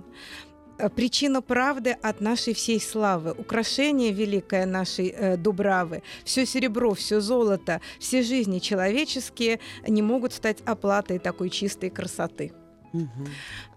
Причина 0.96 1.42
правды 1.42 1.98
от 2.04 2.22
нашей 2.22 2.54
всей 2.54 2.80
славы, 2.80 3.32
украшение 3.32 4.12
великое 4.12 4.66
нашей 4.68 5.08
э, 5.10 5.36
Дубравы, 5.36 6.04
все 6.24 6.46
серебро, 6.46 6.94
все 6.94 7.20
золото, 7.20 7.82
все 8.00 8.22
жизни 8.22 8.60
человеческие 8.60 9.60
не 9.88 10.04
могут 10.04 10.34
стать 10.34 10.58
оплатой 10.66 11.18
такой 11.18 11.50
чистой 11.50 11.90
красоты. 11.90 12.54
мгм. 12.94 13.28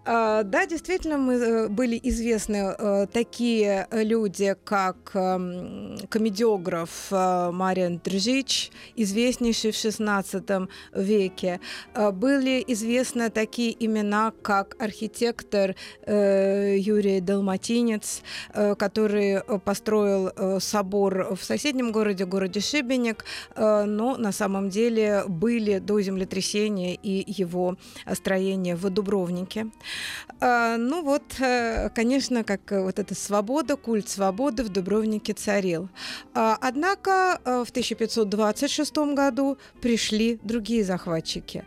А, 0.03 0.41
Да, 0.43 0.65
действительно, 0.65 1.17
мы 1.17 1.33
э, 1.35 1.67
были 1.67 1.99
известны 2.01 2.73
э, 2.75 3.05
такие 3.13 3.87
люди, 3.91 4.55
как 4.63 5.11
эм, 5.13 5.95
комедиограф 6.09 7.07
э, 7.11 7.51
Мариан 7.51 8.01
Држич, 8.03 8.71
известнейший 8.95 9.71
в 9.71 9.75
XVI 9.75 10.67
веке. 10.95 11.59
Э, 11.93 12.09
Были 12.11 12.63
известны 12.67 13.29
такие 13.29 13.75
имена, 13.85 14.33
как 14.41 14.75
архитектор 14.81 15.75
Юрий 16.07 17.21
Далматинец, 17.21 18.23
э, 18.53 18.73
который 18.75 19.41
построил 19.63 20.31
собор 20.59 21.35
в 21.35 21.43
соседнем 21.43 21.91
городе, 21.91 22.25
городе 22.25 22.59
Шибеник, 22.59 23.25
но 23.55 24.17
на 24.17 24.31
самом 24.31 24.69
деле 24.69 25.23
были 25.27 25.79
до 25.79 26.01
землетрясения 26.01 26.95
и 26.95 27.23
его 27.41 27.77
строения 28.13 28.75
в 28.75 28.89
Дубровнике. 28.89 29.67
А, 30.39 30.77
Ну 30.77 31.03
вот, 31.03 31.23
э, 31.39 31.89
конечно, 31.89 32.43
как 32.43 32.71
э, 32.71 32.81
вот 32.81 32.99
эта 32.99 33.15
свобода, 33.15 33.75
культ 33.75 34.09
свободы 34.09 34.63
в 34.63 34.69
Дубровнике 34.69 35.33
царил. 35.33 35.89
А, 36.33 36.57
Однако 36.61 37.39
э, 37.45 37.63
в 37.65 37.69
1526 37.69 38.97
году 39.15 39.57
пришли 39.81 40.39
другие 40.43 40.83
захватчики. 40.83 41.63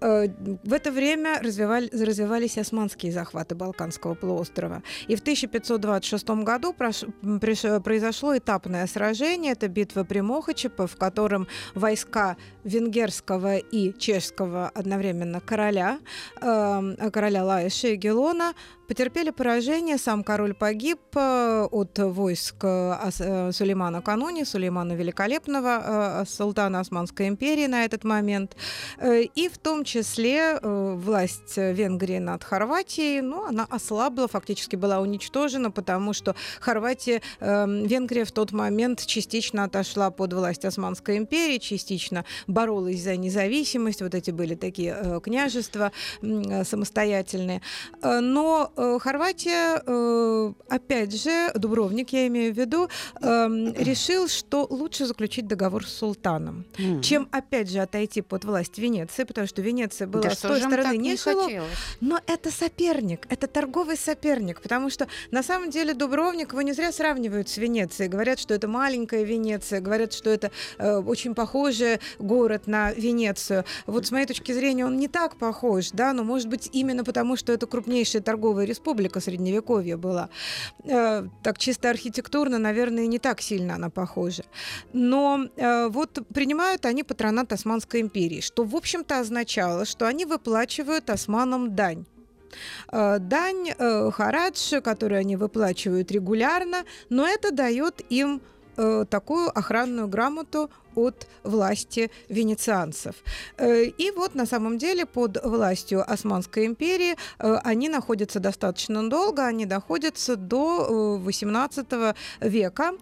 Э, 0.00 0.28
В 0.64 0.72
это 0.72 0.90
время 0.92 1.40
развивали- 1.42 1.90
развивались 1.92 2.58
османские 2.58 3.12
захваты 3.12 3.54
Балканского 3.54 4.14
полуострова. 4.14 4.82
И 5.08 5.16
в 5.16 5.20
1526 5.20 6.44
году 6.44 6.74
прош- 6.78 7.08
приш- 7.40 7.80
произошло 7.80 8.36
этапное 8.36 8.86
сражение, 8.86 9.52
это 9.52 9.68
битва 9.68 10.04
при 10.04 10.20
Мохачепе, 10.20 10.86
в 10.86 10.96
котором 10.96 11.46
войска 11.74 12.36
венгерского 12.64 13.56
и 13.56 13.92
чешского 13.98 14.68
одновременно 14.68 15.40
короля, 15.40 15.98
э, 16.40 17.10
короля 17.12 17.44
Лаиша 17.44 17.88
и 17.88 17.96
Гелона, 17.96 18.52
потерпели 18.88 19.30
поражение. 19.30 19.98
Сам 19.98 20.24
король 20.24 20.54
погиб 20.54 20.98
э, 21.14 21.68
от 21.70 21.98
войск 21.98 22.56
э, 22.62 22.94
э, 23.18 23.52
Сулеймана 23.52 24.00
Кануни, 24.00 24.44
Сулеймана 24.44 24.94
Великолепного, 24.94 26.24
султана 26.26 26.80
Османской 26.80 27.28
империи 27.28 27.66
на 27.66 27.84
этот 27.84 28.04
момент. 28.04 28.56
И 29.02 29.50
в 29.52 29.58
том 29.58 29.84
числе 29.84 30.58
власть 30.62 31.56
Венгрии 31.56 32.18
над 32.18 32.42
Хорватией, 32.42 33.20
ну, 33.20 33.44
она 33.44 33.66
ослабла, 33.68 34.26
фактически 34.26 34.76
была 34.76 35.00
уничтожена, 35.00 35.70
потому 35.70 36.14
что 36.14 36.34
Хорватия, 36.60 37.20
Венгрия 37.40 38.24
в 38.24 38.32
тот 38.32 38.52
момент 38.52 39.04
частично 39.04 39.64
отошла 39.64 40.10
под 40.10 40.32
власть 40.32 40.64
Османской 40.64 41.18
империи, 41.18 41.58
частично 41.58 42.24
боролась 42.46 43.02
за 43.02 43.16
независимость. 43.16 44.00
Вот 44.00 44.14
эти 44.14 44.30
были 44.30 44.54
такие 44.54 45.20
княжества 45.22 45.92
самостоятельные. 46.22 47.60
Э, 48.77 48.77
Но 48.78 48.96
э, 48.96 48.98
Хорватия, 49.00 49.82
э, 49.84 50.52
опять 50.68 51.12
же, 51.22 51.50
Дубровник, 51.54 52.10
я 52.10 52.26
имею 52.28 52.54
в 52.54 52.56
виду, 52.56 52.88
эм, 53.20 53.72
решил, 53.74 54.28
что 54.28 54.66
лучше 54.70 55.06
заключить 55.06 55.46
договор 55.46 55.84
с 55.86 55.92
султаном, 55.92 56.64
М. 56.78 57.02
чем, 57.02 57.28
опять 57.32 57.70
же, 57.70 57.80
отойти 57.80 58.22
под 58.22 58.44
власть 58.44 58.78
Венеции, 58.78 59.24
потому 59.24 59.46
что 59.46 59.62
Венеция 59.62 60.06
была 60.06 60.22
Да 60.22 60.30
с 60.30 60.38
той 60.38 60.60
стороны 60.60 60.96
не 60.96 61.14
шело- 61.14 61.48
но 62.00 62.20
это 62.26 62.50
соперник, 62.50 63.26
это 63.28 63.46
торговый 63.48 63.96
соперник, 63.96 64.60
потому 64.60 64.90
что 64.90 65.08
на 65.30 65.42
самом 65.42 65.70
деле 65.70 65.94
Дубровник 65.94 66.52
его 66.52 66.62
не 66.62 66.72
зря 66.72 66.92
сравнивают 66.92 67.48
с 67.48 67.56
Венецией. 67.56 68.08
Говорят, 68.08 68.38
что 68.38 68.54
это 68.54 68.68
маленькая 68.68 69.24
Венеция, 69.24 69.80
говорят, 69.80 70.12
что 70.12 70.30
это 70.30 70.50
э, 70.78 70.98
очень 70.98 71.34
похожий 71.34 71.98
город 72.18 72.66
на 72.66 72.92
Венецию. 72.92 73.64
Вот 73.86 74.06
с 74.06 74.10
моей 74.12 74.26
точки 74.26 74.52
зрения 74.52 74.86
он 74.86 74.96
не 74.98 75.08
так 75.08 75.36
похож, 75.36 75.90
да, 75.92 76.12
но 76.12 76.22
может 76.22 76.48
быть 76.48 76.68
именно 76.72 77.02
потому, 77.04 77.36
что 77.36 77.52
это 77.52 77.66
крупнейшая 77.66 78.22
торговая 78.22 78.67
республика 78.68 79.20
Средневековья 79.20 79.96
была. 79.96 80.28
Э, 80.84 81.26
так 81.42 81.58
чисто 81.58 81.90
архитектурно, 81.90 82.58
наверное, 82.58 83.06
не 83.06 83.18
так 83.18 83.40
сильно 83.40 83.74
она 83.74 83.90
похожа. 83.90 84.44
Но 84.92 85.46
э, 85.56 85.88
вот 85.88 86.18
принимают 86.34 86.86
они 86.86 87.02
патронат 87.02 87.52
Османской 87.52 88.00
империи, 88.00 88.40
что, 88.40 88.64
в 88.64 88.76
общем-то, 88.76 89.20
означало, 89.20 89.84
что 89.84 90.06
они 90.06 90.24
выплачивают 90.24 91.10
османам 91.10 91.74
дань. 91.74 92.04
Э, 92.92 93.18
Дань, 93.18 93.70
э, 93.76 94.10
харадж, 94.10 94.80
который 94.80 95.18
они 95.18 95.36
выплачивают 95.36 96.10
регулярно, 96.10 96.84
но 97.08 97.26
это 97.26 97.50
дает 97.50 98.02
им 98.10 98.40
э, 98.76 99.04
такую 99.10 99.50
охранную 99.58 100.08
грамоту 100.08 100.70
от 100.98 101.26
власти 101.44 102.10
венецианцев. 102.28 103.14
Э, 103.56 103.84
и 103.84 104.10
вот 104.10 104.34
на 104.34 104.46
самом 104.46 104.78
деле 104.78 105.06
под 105.06 105.44
властью 105.44 106.04
Османской 106.10 106.66
империи 106.66 107.16
э, 107.38 107.58
они 107.64 107.88
находятся 107.88 108.40
достаточно 108.40 109.08
долго, 109.08 109.46
они 109.46 109.66
доходятся 109.66 110.36
до 110.36 111.18
18 111.18 111.86
э, 111.92 112.14
века. 112.40 112.92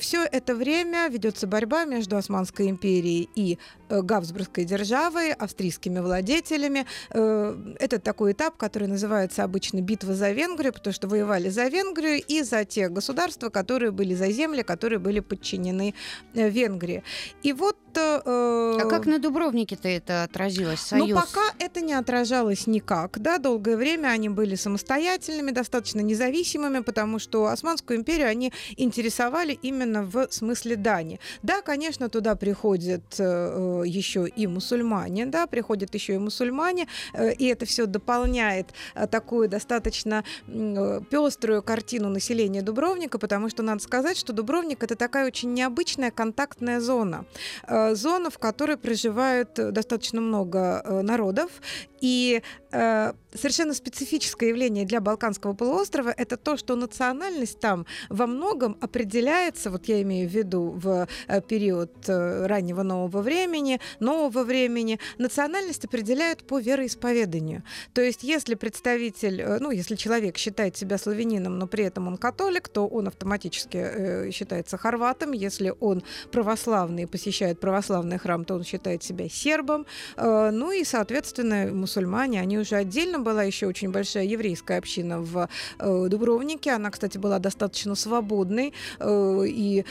Все 0.00 0.24
это 0.24 0.54
время 0.54 1.08
ведется 1.08 1.46
борьба 1.46 1.84
между 1.84 2.16
Османской 2.16 2.68
империей 2.68 3.28
и 3.34 3.58
Габсбургской 3.88 4.64
державой, 4.64 5.32
австрийскими 5.32 6.00
владетелями. 6.00 6.84
Это 7.10 7.98
такой 7.98 8.32
этап, 8.32 8.56
который 8.56 8.88
называется 8.88 9.44
обычно 9.44 9.80
битва 9.80 10.14
за 10.14 10.30
Венгрию, 10.32 10.72
потому 10.72 10.92
что 10.92 11.08
воевали 11.08 11.48
за 11.48 11.68
Венгрию 11.68 12.22
и 12.28 12.42
за 12.42 12.64
те 12.64 12.88
государства, 12.88 13.48
которые 13.48 13.90
были 13.90 14.14
за 14.14 14.30
земли, 14.30 14.62
которые 14.62 14.98
были 14.98 15.20
подчинены 15.20 15.94
Венгрии. 16.34 17.02
И 17.42 17.52
вот 17.52 17.76
а 18.00 18.86
как 18.88 19.06
на 19.06 19.18
Дубровнике-то 19.18 19.88
это 19.88 20.24
отразилось? 20.24 20.90
Ну, 20.92 20.98
Союз? 20.98 21.08
Ну, 21.08 21.14
пока 21.16 21.54
это 21.58 21.80
не 21.80 21.92
отражалось 21.94 22.66
никак. 22.66 23.18
Да, 23.18 23.38
долгое 23.38 23.76
время 23.76 24.08
они 24.08 24.28
были 24.28 24.54
самостоятельными, 24.54 25.50
достаточно 25.50 26.00
независимыми, 26.00 26.80
потому 26.80 27.18
что 27.18 27.46
Османскую 27.46 27.98
империю 27.98 28.28
они 28.28 28.52
интересовали 28.76 29.58
именно 29.62 30.02
в 30.02 30.28
смысле 30.30 30.76
дани. 30.76 31.20
Да, 31.42 31.62
конечно, 31.62 32.08
туда 32.08 32.36
приходят 32.36 33.02
э, 33.18 33.82
еще 33.86 34.26
и 34.28 34.46
мусульмане, 34.46 35.26
да, 35.26 35.46
приходят 35.46 35.94
еще 35.94 36.14
и 36.14 36.18
мусульмане, 36.18 36.86
э, 37.14 37.32
и 37.34 37.46
это 37.46 37.66
все 37.66 37.86
дополняет 37.86 38.68
э, 38.94 39.06
такую 39.06 39.48
достаточно 39.48 40.24
э, 40.46 41.00
пеструю 41.10 41.62
картину 41.62 42.08
населения 42.08 42.62
Дубровника, 42.62 43.18
потому 43.18 43.48
что 43.48 43.62
надо 43.62 43.82
сказать, 43.82 44.16
что 44.16 44.32
Дубровник 44.32 44.82
это 44.82 44.96
такая 44.96 45.26
очень 45.26 45.52
необычная 45.52 46.10
контактная 46.10 46.80
зона. 46.80 47.24
Э, 47.66 47.87
зона, 47.94 48.30
в 48.30 48.38
которой 48.38 48.76
проживает 48.76 49.58
э, 49.58 49.70
достаточно 49.70 50.20
много 50.20 50.82
э, 50.84 51.02
народов, 51.02 51.50
и 52.00 52.42
э, 52.72 53.12
совершенно 53.34 53.74
специфическое 53.74 54.50
явление 54.50 54.84
для 54.84 55.00
Балканского 55.00 55.52
полуострова 55.52 56.10
это 56.10 56.36
то, 56.36 56.56
что 56.56 56.76
национальность 56.76 57.60
там 57.60 57.86
во 58.08 58.26
многом 58.26 58.76
определяется, 58.80 59.70
вот 59.70 59.86
я 59.86 60.02
имею 60.02 60.28
в 60.28 60.32
виду 60.32 60.70
в 60.70 61.08
э, 61.28 61.40
период 61.42 61.92
э, 62.08 62.46
раннего 62.46 62.82
нового 62.82 63.22
времени, 63.22 63.80
нового 64.00 64.44
времени, 64.44 64.98
национальность 65.18 65.84
определяют 65.84 66.46
по 66.46 66.58
вероисповеданию. 66.58 67.62
То 67.92 68.00
есть, 68.00 68.22
если 68.22 68.54
представитель, 68.54 69.40
э, 69.40 69.58
ну, 69.60 69.70
если 69.70 69.96
человек 69.96 70.38
считает 70.38 70.76
себя 70.76 70.98
славянином, 70.98 71.58
но 71.58 71.66
при 71.66 71.84
этом 71.84 72.08
он 72.08 72.16
католик, 72.16 72.68
то 72.68 72.86
он 72.86 73.08
автоматически 73.08 73.76
э, 73.76 74.30
считается 74.30 74.76
хорватом. 74.76 75.32
Если 75.32 75.74
он 75.80 76.02
православный 76.32 77.04
и 77.04 77.06
посещает 77.06 77.60
православный 77.60 78.18
храм, 78.18 78.44
то 78.44 78.54
он 78.54 78.64
считает 78.64 79.02
себя 79.02 79.28
сербом. 79.28 79.86
Э, 80.16 80.50
ну 80.50 80.70
и, 80.72 80.84
соответственно, 80.84 81.66
мусульмане, 81.88 82.40
они 82.40 82.58
уже 82.58 82.76
отдельно 82.76 83.18
была 83.18 83.42
еще 83.42 83.66
очень 83.66 83.90
большая 83.90 84.24
еврейская 84.24 84.78
община 84.78 85.20
в 85.20 85.48
э, 85.78 86.06
Дубровнике. 86.08 86.72
Она, 86.72 86.90
кстати, 86.90 87.16
была 87.18 87.38
достаточно 87.38 87.94
свободной, 87.94 88.74
э, 89.00 89.44
и 89.46 89.84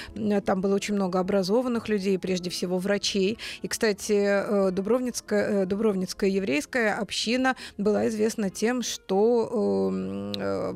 там 0.46 0.62
было 0.62 0.76
очень 0.76 0.94
много 0.94 1.20
образованных 1.20 1.90
людей, 1.90 2.20
прежде 2.20 2.50
всего 2.50 2.78
врачей. 2.78 3.40
И, 3.64 3.68
кстати, 3.68 4.14
э, 4.14 4.72
Дубровницкая, 4.72 5.64
э, 5.64 5.66
Дубровницкая 5.66 6.30
еврейская 6.30 6.94
община 6.94 7.56
была 7.78 8.08
известна 8.08 8.50
тем, 8.50 8.84
что 8.84 9.92
э, 9.92 10.34
э, 10.38 10.74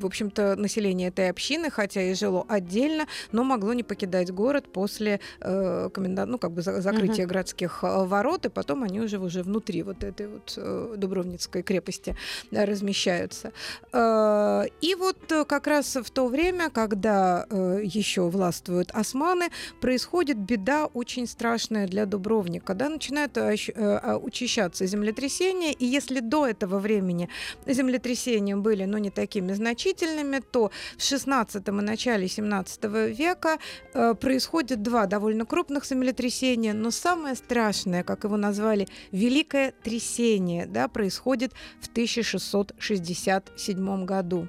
в 0.00 0.06
общем-то, 0.06 0.56
население 0.56 1.08
этой 1.08 1.30
общины, 1.30 1.70
хотя 1.70 2.02
и 2.02 2.14
жило 2.14 2.44
отдельно, 2.48 3.06
но 3.32 3.44
могло 3.44 3.72
не 3.74 3.82
покидать 3.82 4.32
город 4.32 4.72
после 4.72 5.20
э, 5.40 5.90
комендант, 5.92 6.30
ну, 6.30 6.38
как 6.38 6.52
бы 6.52 6.62
за, 6.62 6.80
закрытия 6.80 7.24
uh-huh. 7.24 7.28
городских 7.28 7.80
э, 7.82 8.04
ворот, 8.04 8.46
и 8.46 8.48
потом 8.48 8.82
они 8.82 9.00
уже, 9.00 9.18
уже 9.18 9.42
внутри 9.42 9.82
вот 9.82 10.02
этой 10.02 10.26
вот 10.26 10.54
э, 10.56 10.94
Дубровницкой 10.96 11.62
крепости 11.62 12.16
э, 12.50 12.64
размещаются. 12.64 13.52
Э, 13.92 14.64
и 14.80 14.94
вот 14.94 15.30
э, 15.30 15.44
как 15.44 15.66
раз 15.66 15.96
в 15.96 16.10
то 16.10 16.28
время, 16.28 16.70
когда 16.70 17.46
э, 17.50 17.80
еще 17.84 18.22
властвуют 18.28 18.90
османы, 18.92 19.50
происходит 19.80 20.38
беда 20.38 20.86
очень 20.86 21.26
страшная 21.26 21.86
для 21.86 22.06
Дубровника, 22.06 22.74
да, 22.74 22.88
начинают 22.88 23.36
э, 23.36 23.54
э, 23.74 24.16
учащаться 24.16 24.86
землетрясения, 24.86 25.72
и 25.72 25.84
если 25.84 26.20
до 26.20 26.46
этого 26.46 26.78
времени 26.78 27.28
землетрясения 27.66 28.56
были, 28.56 28.84
но 28.84 28.98
не 28.98 29.10
такими 29.10 29.52
значительными, 29.52 29.89
значительными, 29.90 30.40
то 30.40 30.70
в 30.96 31.02
16 31.02 31.68
и 31.68 31.70
начале 31.70 32.28
17 32.28 32.84
века 33.18 33.58
э, 33.94 34.14
происходит 34.14 34.82
два 34.82 35.06
довольно 35.06 35.46
крупных 35.46 35.86
землетрясения, 35.86 36.74
но 36.74 36.90
самое 36.90 37.34
страшное, 37.34 38.04
как 38.04 38.24
его 38.24 38.36
назвали, 38.36 38.86
Великое 39.12 39.72
трясение, 39.82 40.66
да, 40.66 40.88
происходит 40.88 41.52
в 41.80 41.88
1667 41.88 44.04
году. 44.04 44.48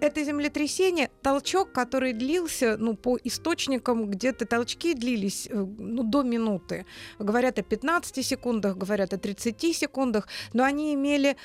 Это 0.00 0.24
землетрясение, 0.24 1.08
толчок, 1.22 1.72
который 1.72 2.12
длился, 2.12 2.76
ну, 2.78 2.96
по 2.96 3.18
источникам, 3.24 4.10
где-то 4.10 4.44
толчки 4.46 4.94
длились 4.94 5.48
э, 5.50 5.66
ну, 5.78 6.02
до 6.02 6.22
минуты. 6.22 6.86
Говорят 7.18 7.58
о 7.58 7.62
15 7.62 8.24
секундах, 8.24 8.76
говорят 8.76 9.12
о 9.12 9.18
30 9.18 9.76
секундах, 9.76 10.28
но 10.52 10.62
они 10.64 10.94
имели 10.94 11.36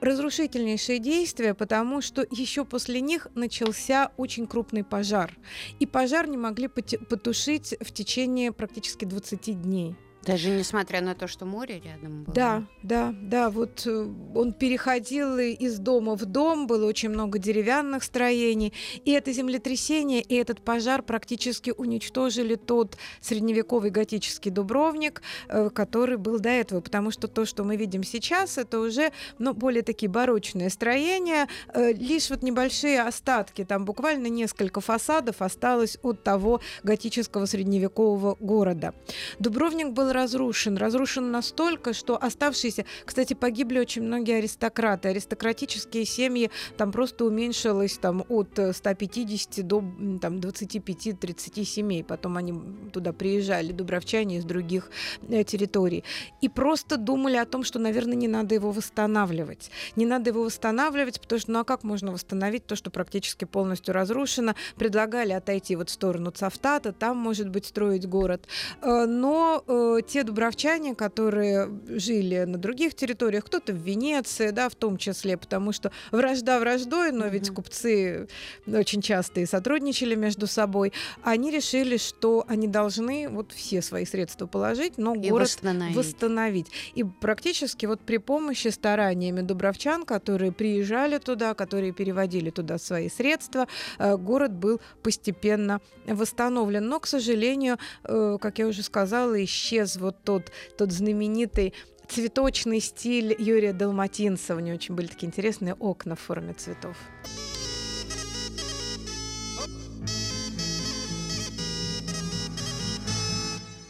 разрушительнейшие 0.00 0.98
действия, 0.98 1.54
потому 1.54 2.00
что 2.00 2.26
еще 2.30 2.64
после 2.64 3.00
них 3.00 3.28
начался 3.34 4.12
очень 4.16 4.46
крупный 4.46 4.84
пожар. 4.84 5.36
И 5.80 5.86
пожар 5.86 6.28
не 6.28 6.36
могли 6.36 6.68
потушить 6.68 7.74
в 7.80 7.92
течение 7.92 8.52
практически 8.52 9.04
20 9.04 9.62
дней. 9.62 9.96
Даже 10.28 10.50
несмотря 10.50 11.00
на 11.00 11.14
то, 11.14 11.26
что 11.26 11.46
море 11.46 11.80
рядом 11.82 12.24
было. 12.24 12.34
Да, 12.34 12.62
да, 12.82 13.14
да. 13.22 13.48
Вот 13.48 13.86
э, 13.86 14.06
он 14.34 14.52
переходил 14.52 15.38
из 15.38 15.78
дома 15.78 16.16
в 16.16 16.26
дом, 16.26 16.66
было 16.66 16.84
очень 16.86 17.08
много 17.08 17.38
деревянных 17.38 18.04
строений. 18.04 18.74
И 19.06 19.12
это 19.12 19.32
землетрясение, 19.32 20.20
и 20.20 20.34
этот 20.34 20.60
пожар 20.60 21.02
практически 21.02 21.72
уничтожили 21.74 22.56
тот 22.56 22.98
средневековый 23.22 23.90
готический 23.90 24.50
Дубровник, 24.50 25.22
э, 25.48 25.70
который 25.70 26.18
был 26.18 26.38
до 26.40 26.50
этого. 26.50 26.82
Потому 26.82 27.10
что 27.10 27.26
то, 27.26 27.46
что 27.46 27.64
мы 27.64 27.76
видим 27.76 28.02
сейчас, 28.02 28.58
это 28.58 28.80
уже 28.80 29.12
ну, 29.38 29.54
более 29.54 29.82
такие 29.82 30.10
барочные 30.10 30.68
строения. 30.68 31.48
Э, 31.72 31.94
лишь 31.94 32.28
вот 32.28 32.42
небольшие 32.42 33.00
остатки, 33.00 33.64
там 33.64 33.86
буквально 33.86 34.26
несколько 34.26 34.82
фасадов 34.82 35.40
осталось 35.40 35.96
от 36.02 36.22
того 36.22 36.60
готического 36.82 37.46
средневекового 37.46 38.36
города. 38.40 38.92
Дубровник 39.38 39.92
был 39.92 40.12
разрушен. 40.18 40.76
Разрушен 40.76 41.30
настолько, 41.30 41.92
что 41.92 42.16
оставшиеся... 42.16 42.84
Кстати, 43.04 43.34
погибли 43.34 43.78
очень 43.78 44.02
многие 44.02 44.38
аристократы. 44.38 45.08
Аристократические 45.08 46.04
семьи 46.04 46.50
там 46.76 46.92
просто 46.92 47.24
уменьшилось 47.24 47.98
там, 47.98 48.24
от 48.28 48.58
150 48.72 49.66
до 49.66 49.84
там, 50.20 50.36
25-30 50.38 51.64
семей. 51.64 52.04
Потом 52.04 52.36
они 52.36 52.54
туда 52.92 53.12
приезжали, 53.12 53.72
дубровчане 53.72 54.38
из 54.38 54.44
других 54.44 54.90
э, 55.28 55.44
территорий. 55.44 56.04
И 56.40 56.48
просто 56.48 56.96
думали 56.96 57.36
о 57.36 57.46
том, 57.46 57.64
что, 57.64 57.78
наверное, 57.78 58.16
не 58.16 58.28
надо 58.28 58.54
его 58.54 58.72
восстанавливать. 58.72 59.70
Не 59.96 60.06
надо 60.06 60.30
его 60.30 60.44
восстанавливать, 60.44 61.20
потому 61.20 61.40
что 61.40 61.52
ну 61.52 61.60
а 61.60 61.64
как 61.64 61.84
можно 61.84 62.12
восстановить 62.12 62.66
то, 62.66 62.76
что 62.76 62.90
практически 62.90 63.44
полностью 63.44 63.94
разрушено? 63.94 64.54
Предлагали 64.76 65.32
отойти 65.32 65.76
вот 65.76 65.90
в 65.90 65.92
сторону 65.92 66.30
Цавтата, 66.30 66.92
там, 66.92 67.16
может 67.16 67.48
быть, 67.48 67.66
строить 67.66 68.08
город. 68.08 68.46
Э, 68.82 69.06
но 69.06 69.64
э, 69.98 70.02
те 70.02 70.22
дубровчане, 70.22 70.94
которые 70.94 71.70
жили 71.88 72.44
на 72.44 72.58
других 72.58 72.94
территориях, 72.94 73.44
кто-то 73.44 73.72
в 73.72 73.76
Венеции, 73.76 74.50
да, 74.50 74.68
в 74.68 74.74
том 74.74 74.96
числе, 74.96 75.36
потому 75.36 75.72
что 75.72 75.92
вражда 76.10 76.58
враждой, 76.60 77.12
но 77.12 77.26
mm-hmm. 77.26 77.30
ведь 77.30 77.50
купцы 77.50 78.28
очень 78.66 79.02
часто 79.02 79.40
и 79.40 79.46
сотрудничали 79.46 80.14
между 80.14 80.46
собой, 80.46 80.92
они 81.22 81.50
решили, 81.50 81.96
что 81.96 82.44
они 82.48 82.68
должны 82.68 83.28
вот 83.28 83.52
все 83.52 83.82
свои 83.82 84.04
средства 84.04 84.46
положить, 84.46 84.98
но 84.98 85.14
и 85.14 85.30
город 85.30 85.48
восстановить. 85.48 85.96
восстановить. 85.96 86.66
И 86.94 87.04
практически 87.04 87.86
вот 87.86 88.00
при 88.00 88.18
помощи 88.18 88.68
стараниями 88.68 89.40
дубровчан, 89.40 90.04
которые 90.04 90.52
приезжали 90.52 91.18
туда, 91.18 91.54
которые 91.54 91.92
переводили 91.92 92.50
туда 92.50 92.78
свои 92.78 93.08
средства, 93.08 93.66
э, 93.98 94.16
город 94.16 94.52
был 94.52 94.80
постепенно 95.02 95.80
восстановлен. 96.06 96.86
Но, 96.88 97.00
к 97.00 97.06
сожалению, 97.06 97.78
э, 98.04 98.38
как 98.40 98.58
я 98.58 98.66
уже 98.66 98.82
сказала, 98.82 99.42
исчез 99.44 99.87
вот 99.96 100.22
тот, 100.24 100.52
тот 100.76 100.92
знаменитый 100.92 101.74
цветочный 102.08 102.80
стиль 102.80 103.34
Юрия 103.38 103.72
Далматинца. 103.72 104.56
У 104.56 104.60
него 104.60 104.76
очень 104.76 104.94
были 104.94 105.06
такие 105.06 105.26
интересные 105.28 105.74
окна 105.74 106.16
в 106.16 106.20
форме 106.20 106.54
цветов. 106.54 106.96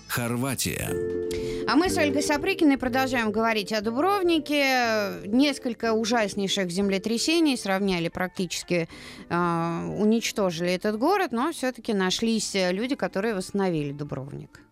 Хорватия. 0.08 0.90
А 1.68 1.76
мы 1.76 1.90
с 1.90 1.98
Ольгой 1.98 2.22
Сапрыкиной 2.22 2.78
продолжаем 2.78 3.30
говорить 3.30 3.72
о 3.72 3.82
Дубровнике. 3.82 5.20
Несколько 5.26 5.92
ужаснейших 5.92 6.70
землетрясений 6.70 7.56
сравняли 7.56 8.08
практически, 8.08 8.88
э, 9.28 9.94
уничтожили 9.98 10.72
этот 10.72 10.98
город, 10.98 11.30
но 11.30 11.52
все-таки 11.52 11.92
нашлись 11.92 12.52
люди, 12.54 12.96
которые 12.96 13.34
восстановили 13.34 13.92
Дубровник. 13.92 14.62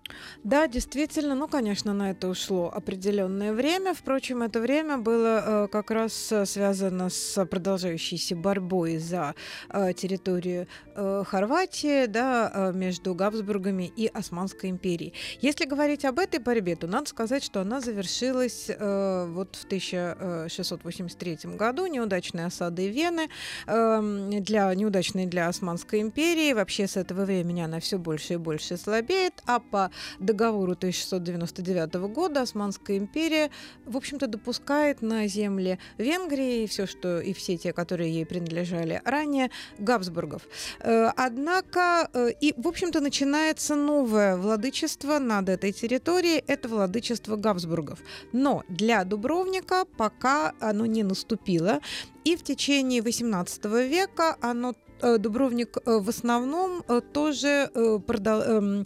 Да, 0.45 0.69
действительно, 0.69 1.35
ну, 1.35 1.49
конечно, 1.49 1.93
на 1.93 2.11
это 2.11 2.29
ушло 2.29 2.71
определенное 2.73 3.53
время. 3.53 3.95
Впрочем, 3.95 4.43
это 4.43 4.61
время 4.61 4.99
было 4.99 5.65
э, 5.65 5.69
как 5.69 5.91
раз 5.91 6.31
э, 6.31 6.47
связано 6.47 7.11
с 7.11 7.45
продолжающейся 7.47 8.37
борьбой 8.37 8.99
за 8.99 9.35
э, 9.71 9.93
территорию 9.93 10.69
э, 10.95 11.25
Хорватии, 11.27 12.07
да, 12.07 12.51
э, 12.55 12.73
между 12.73 13.15
Габсбургами 13.15 13.93
и 13.97 14.07
Османской 14.07 14.71
империей. 14.71 15.15
Если 15.41 15.65
говорить 15.65 16.05
об 16.05 16.19
этой 16.19 16.39
борьбе, 16.39 16.77
то 16.77 16.87
надо 16.87 17.09
сказать, 17.09 17.43
что 17.43 17.61
она 17.61 17.81
завершилась 17.81 18.67
э, 18.69 19.27
вот 19.29 19.57
в 19.57 19.65
1683 19.65 21.39
году 21.57 21.87
неудачной 21.87 22.45
осадой 22.45 22.89
Вены, 22.89 23.29
э, 23.67 24.41
для 24.41 24.73
неудачной 24.75 25.27
для 25.27 25.49
Османской 25.49 26.01
империи. 26.01 26.53
Вообще 26.53 26.87
с 26.87 26.97
этого 26.97 27.25
времени 27.25 27.63
она 27.63 27.81
все 27.81 27.99
больше 27.99 28.35
и 28.35 28.37
больше 28.37 28.77
слабеет, 28.77 29.43
а 29.47 29.59
по 29.59 29.91
договору 30.19 30.73
1699 30.73 31.95
года 32.13 32.43
Османская 32.43 32.99
империя, 32.99 33.51
в 33.85 33.97
общем-то, 33.97 34.27
допускает 34.27 35.03
на 35.03 35.27
земле 35.27 35.79
Венгрии 35.99 36.67
все, 36.67 36.87
что 36.87 37.21
и 37.21 37.33
все 37.33 37.57
те, 37.57 37.73
которые 37.73 38.13
ей 38.13 38.27
принадлежали 38.27 39.01
ранее, 39.05 39.51
Габсбургов. 39.79 40.43
Э, 40.81 41.11
однако, 41.17 42.09
э, 42.13 42.31
и, 42.41 42.55
в 42.57 42.69
общем-то, 42.69 43.01
начинается 43.01 43.75
новое 43.75 44.37
владычество 44.37 45.19
над 45.19 45.49
этой 45.49 45.73
территорией, 45.73 46.43
это 46.47 46.69
владычество 46.69 47.37
Габсбургов. 47.37 48.01
Но 48.33 48.65
для 48.69 49.05
Дубровника 49.05 49.85
пока 49.97 50.53
оно 50.61 50.87
не 50.87 51.03
наступило, 51.03 51.81
и 52.25 52.37
в 52.37 52.43
течение 52.43 53.01
XVIII 53.01 53.89
века 53.89 54.37
оно 54.41 54.75
Дубровник 55.01 55.77
э, 55.85 55.99
в 55.99 56.09
основном 56.09 56.83
э, 56.89 57.01
тоже 57.13 57.71
эм, 57.75 58.85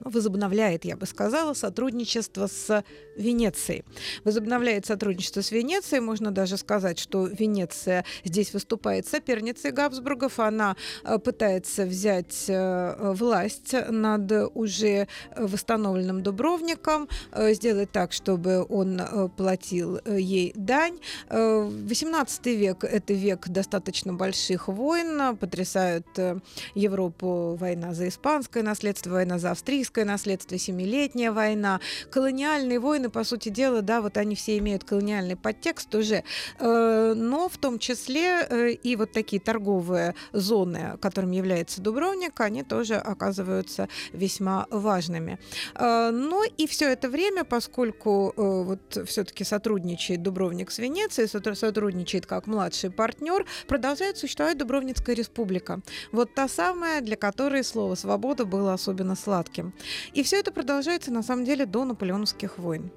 возобновляет, 0.00 0.84
я 0.84 0.96
бы 0.96 1.06
сказала, 1.06 1.54
сотрудничество 1.54 2.46
с 2.46 2.84
Венецией. 3.16 3.84
Возобновляет 4.24 4.86
сотрудничество 4.86 5.42
с 5.42 5.50
Венецией. 5.50 6.00
Можно 6.00 6.30
даже 6.30 6.56
сказать, 6.56 6.98
что 6.98 7.26
Венеция 7.26 8.04
здесь 8.24 8.52
выступает 8.54 9.06
соперницей 9.06 9.70
Габсбургов. 9.70 10.38
Она 10.38 10.76
пытается 11.24 11.84
взять 11.84 12.46
власть 12.48 13.74
над 13.88 14.32
уже 14.54 15.08
восстановленным 15.36 16.22
Дубровником, 16.22 17.08
сделать 17.34 17.90
так, 17.92 18.12
чтобы 18.12 18.64
он 18.68 19.00
платил 19.36 20.00
ей 20.06 20.52
дань. 20.54 20.98
18 21.28 22.46
век– 22.46 22.84
это 22.84 23.12
век 23.12 23.48
достаточно 23.48 24.12
больших 24.14 24.68
войн, 24.68 24.85
войн, 24.86 25.36
потрясают 25.36 26.06
э, 26.16 26.38
Европу 26.74 27.56
война 27.58 27.92
за 27.92 28.06
испанское 28.06 28.62
наследство, 28.62 29.10
война 29.10 29.38
за 29.38 29.50
австрийское 29.50 30.04
наследство, 30.04 30.56
семилетняя 30.58 31.32
война, 31.32 31.80
колониальные 32.12 32.78
войны, 32.78 33.10
по 33.10 33.24
сути 33.24 33.48
дела, 33.48 33.82
да, 33.82 34.00
вот 34.00 34.16
они 34.16 34.36
все 34.36 34.58
имеют 34.58 34.84
колониальный 34.84 35.34
подтекст 35.34 35.92
уже, 35.94 36.22
э, 36.60 37.14
но 37.16 37.48
в 37.48 37.58
том 37.58 37.80
числе 37.80 38.46
э, 38.48 38.70
и 38.70 38.94
вот 38.94 39.10
такие 39.12 39.40
торговые 39.40 40.14
зоны, 40.32 40.96
которым 41.00 41.32
является 41.32 41.80
Дубровник, 41.80 42.40
они 42.40 42.62
тоже 42.62 42.94
оказываются 42.94 43.88
весьма 44.12 44.66
важными. 44.70 45.38
Но 45.78 46.42
и 46.58 46.66
все 46.66 46.92
это 46.92 47.08
время, 47.08 47.44
поскольку 47.44 48.32
вот 48.36 48.98
все-таки 49.06 49.44
сотрудничает 49.44 50.22
Дубровник 50.22 50.70
с 50.70 50.78
Венецией, 50.78 51.28
сотрудничает 51.28 52.26
как 52.26 52.46
младший 52.46 52.90
партнер, 52.90 53.44
продолжает 53.66 54.18
существовать 54.18 54.58
Дубровник 54.58 54.75
Дубровницкая 54.76 55.16
республика. 55.16 55.80
Вот 56.12 56.34
та 56.34 56.48
самая, 56.48 57.00
для 57.00 57.16
которой 57.16 57.64
слово 57.64 57.94
«свобода» 57.94 58.44
было 58.44 58.74
особенно 58.74 59.16
сладким. 59.16 59.72
И 60.12 60.22
все 60.22 60.38
это 60.38 60.52
продолжается 60.52 61.10
на 61.10 61.22
самом 61.22 61.46
деле 61.46 61.64
до 61.64 61.86
наполеоновских 61.86 62.58
войн 62.58 62.90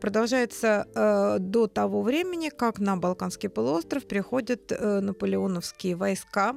продолжается 0.00 0.86
э, 0.94 1.38
до 1.40 1.66
того 1.66 2.02
времени, 2.02 2.50
как 2.50 2.78
на 2.78 2.96
Балканский 2.96 3.48
полуостров 3.48 4.06
приходят 4.06 4.72
э, 4.72 5.00
наполеоновские 5.00 5.96
войска. 5.96 6.56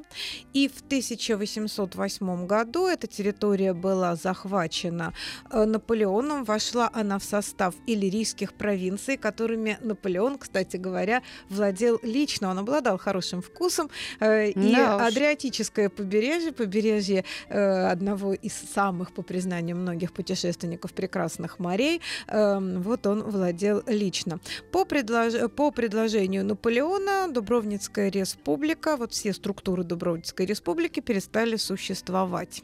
И 0.54 0.67
в 0.67 0.82
1808 0.82 2.48
году 2.48 2.88
эта 2.88 3.08
территория 3.08 3.74
была 3.74 4.15
захвачена 4.15 5.13
э, 5.52 5.65
Наполеоном. 5.65 6.43
Вошла 6.43 6.89
она 6.93 7.19
в 7.19 7.24
состав 7.24 7.76
иллирийских 7.88 8.54
провинций, 8.54 9.17
которыми 9.17 9.78
Наполеон, 9.82 10.38
кстати 10.38 10.78
говоря, 10.78 11.22
владел 11.50 12.00
лично. 12.04 12.50
Он 12.50 12.60
обладал 12.60 12.98
хорошим 12.98 13.41
вкусом. 13.41 13.89
Э, 14.19 14.50
и 14.50 14.74
да 14.74 15.06
Адриатическое 15.08 15.89
побережье, 15.89 16.52
побережье 16.52 17.26
э, 17.50 17.91
одного 17.91 18.34
из 18.34 18.54
самых, 18.54 19.12
по 19.12 19.22
признанию 19.22 19.76
многих 19.76 20.12
путешественников, 20.13 20.93
прекрасных 20.93 21.60
морей, 21.60 22.02
э, 22.28 22.60
вот 22.78 22.99
вот 23.00 23.08
он 23.08 23.24
владел 23.24 23.84
лично. 23.88 24.40
По, 24.72 24.86
предлож... 24.86 25.34
по 25.56 25.72
предложению 25.72 26.46
Наполеона 26.46 27.28
Дубровницкая 27.32 28.10
республика, 28.10 28.98
вот 28.98 29.14
все 29.14 29.34
структуры 29.34 29.84
Дубровницкой 29.84 30.46
республики 30.46 31.00
перестали 31.00 31.56
существовать. 31.56 32.64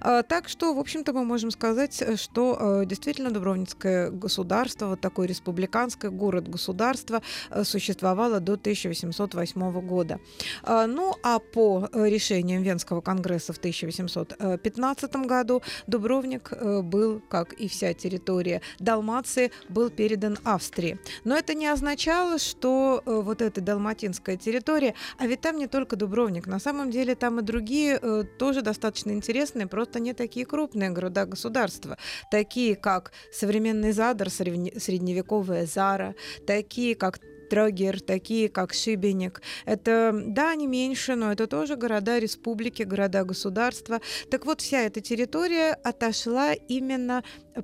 А, 0.00 0.22
так 0.22 0.48
что, 0.48 0.74
в 0.74 0.78
общем-то, 0.78 1.12
мы 1.12 1.24
можем 1.24 1.50
сказать, 1.50 2.02
э, 2.02 2.16
что 2.16 2.56
э, 2.82 2.86
действительно 2.86 3.30
Дубровницкое 3.30 4.10
государство, 4.10 4.86
вот 4.86 5.00
такое 5.00 5.26
республиканское 5.26 6.10
город-государство, 6.10 7.22
э, 7.50 7.64
существовало 7.64 8.40
до 8.40 8.54
1808 8.54 9.80
года. 9.80 10.20
А, 10.62 10.86
ну, 10.86 11.14
а 11.22 11.38
по 11.38 11.88
решениям 11.92 12.62
Венского 12.62 13.00
конгресса 13.00 13.52
в 13.52 13.58
1815 13.58 15.16
году 15.26 15.62
Дубровник 15.86 16.52
был, 16.82 17.20
как 17.28 17.52
и 17.54 17.68
вся 17.68 17.94
территория 17.94 18.60
Далмации, 18.78 19.50
был 19.68 19.90
передан 19.90 20.38
Австрии. 20.44 20.98
Но 21.24 21.36
это 21.36 21.54
не 21.54 21.66
означало, 21.66 22.38
что 22.38 23.02
вот 23.04 23.42
эта 23.42 23.60
далматинская 23.60 24.36
территория, 24.36 24.94
а 25.18 25.26
ведь 25.26 25.40
там 25.40 25.58
не 25.58 25.66
только 25.66 25.96
Дубровник, 25.96 26.46
на 26.46 26.58
самом 26.58 26.90
деле 26.90 27.14
там 27.14 27.40
и 27.40 27.42
другие 27.42 27.98
тоже 28.38 28.62
достаточно 28.62 29.10
интересные 29.10 29.51
известны 29.52 29.68
просто 29.68 30.00
не 30.00 30.14
такие 30.14 30.46
крупные 30.46 30.90
города-государства, 30.90 31.96
такие 32.30 32.76
как 32.76 33.12
современный 33.32 33.92
Задар, 33.92 34.30
средневековая 34.30 35.66
Зара, 35.66 36.14
такие 36.46 36.94
как 36.94 37.20
Трогер, 37.52 38.00
такие 38.00 38.48
как 38.48 38.72
Шибеник. 38.72 39.42
Это, 39.66 40.18
да, 40.26 40.54
не 40.54 40.66
меньше, 40.66 41.16
но 41.16 41.30
это 41.32 41.46
тоже 41.46 41.76
города 41.76 42.18
республики, 42.18 42.82
города 42.82 43.24
государства. 43.24 44.00
Так 44.30 44.46
вот, 44.46 44.62
вся 44.62 44.80
эта 44.80 45.02
территория 45.02 45.74
отошла 45.84 46.54
именно 46.54 47.22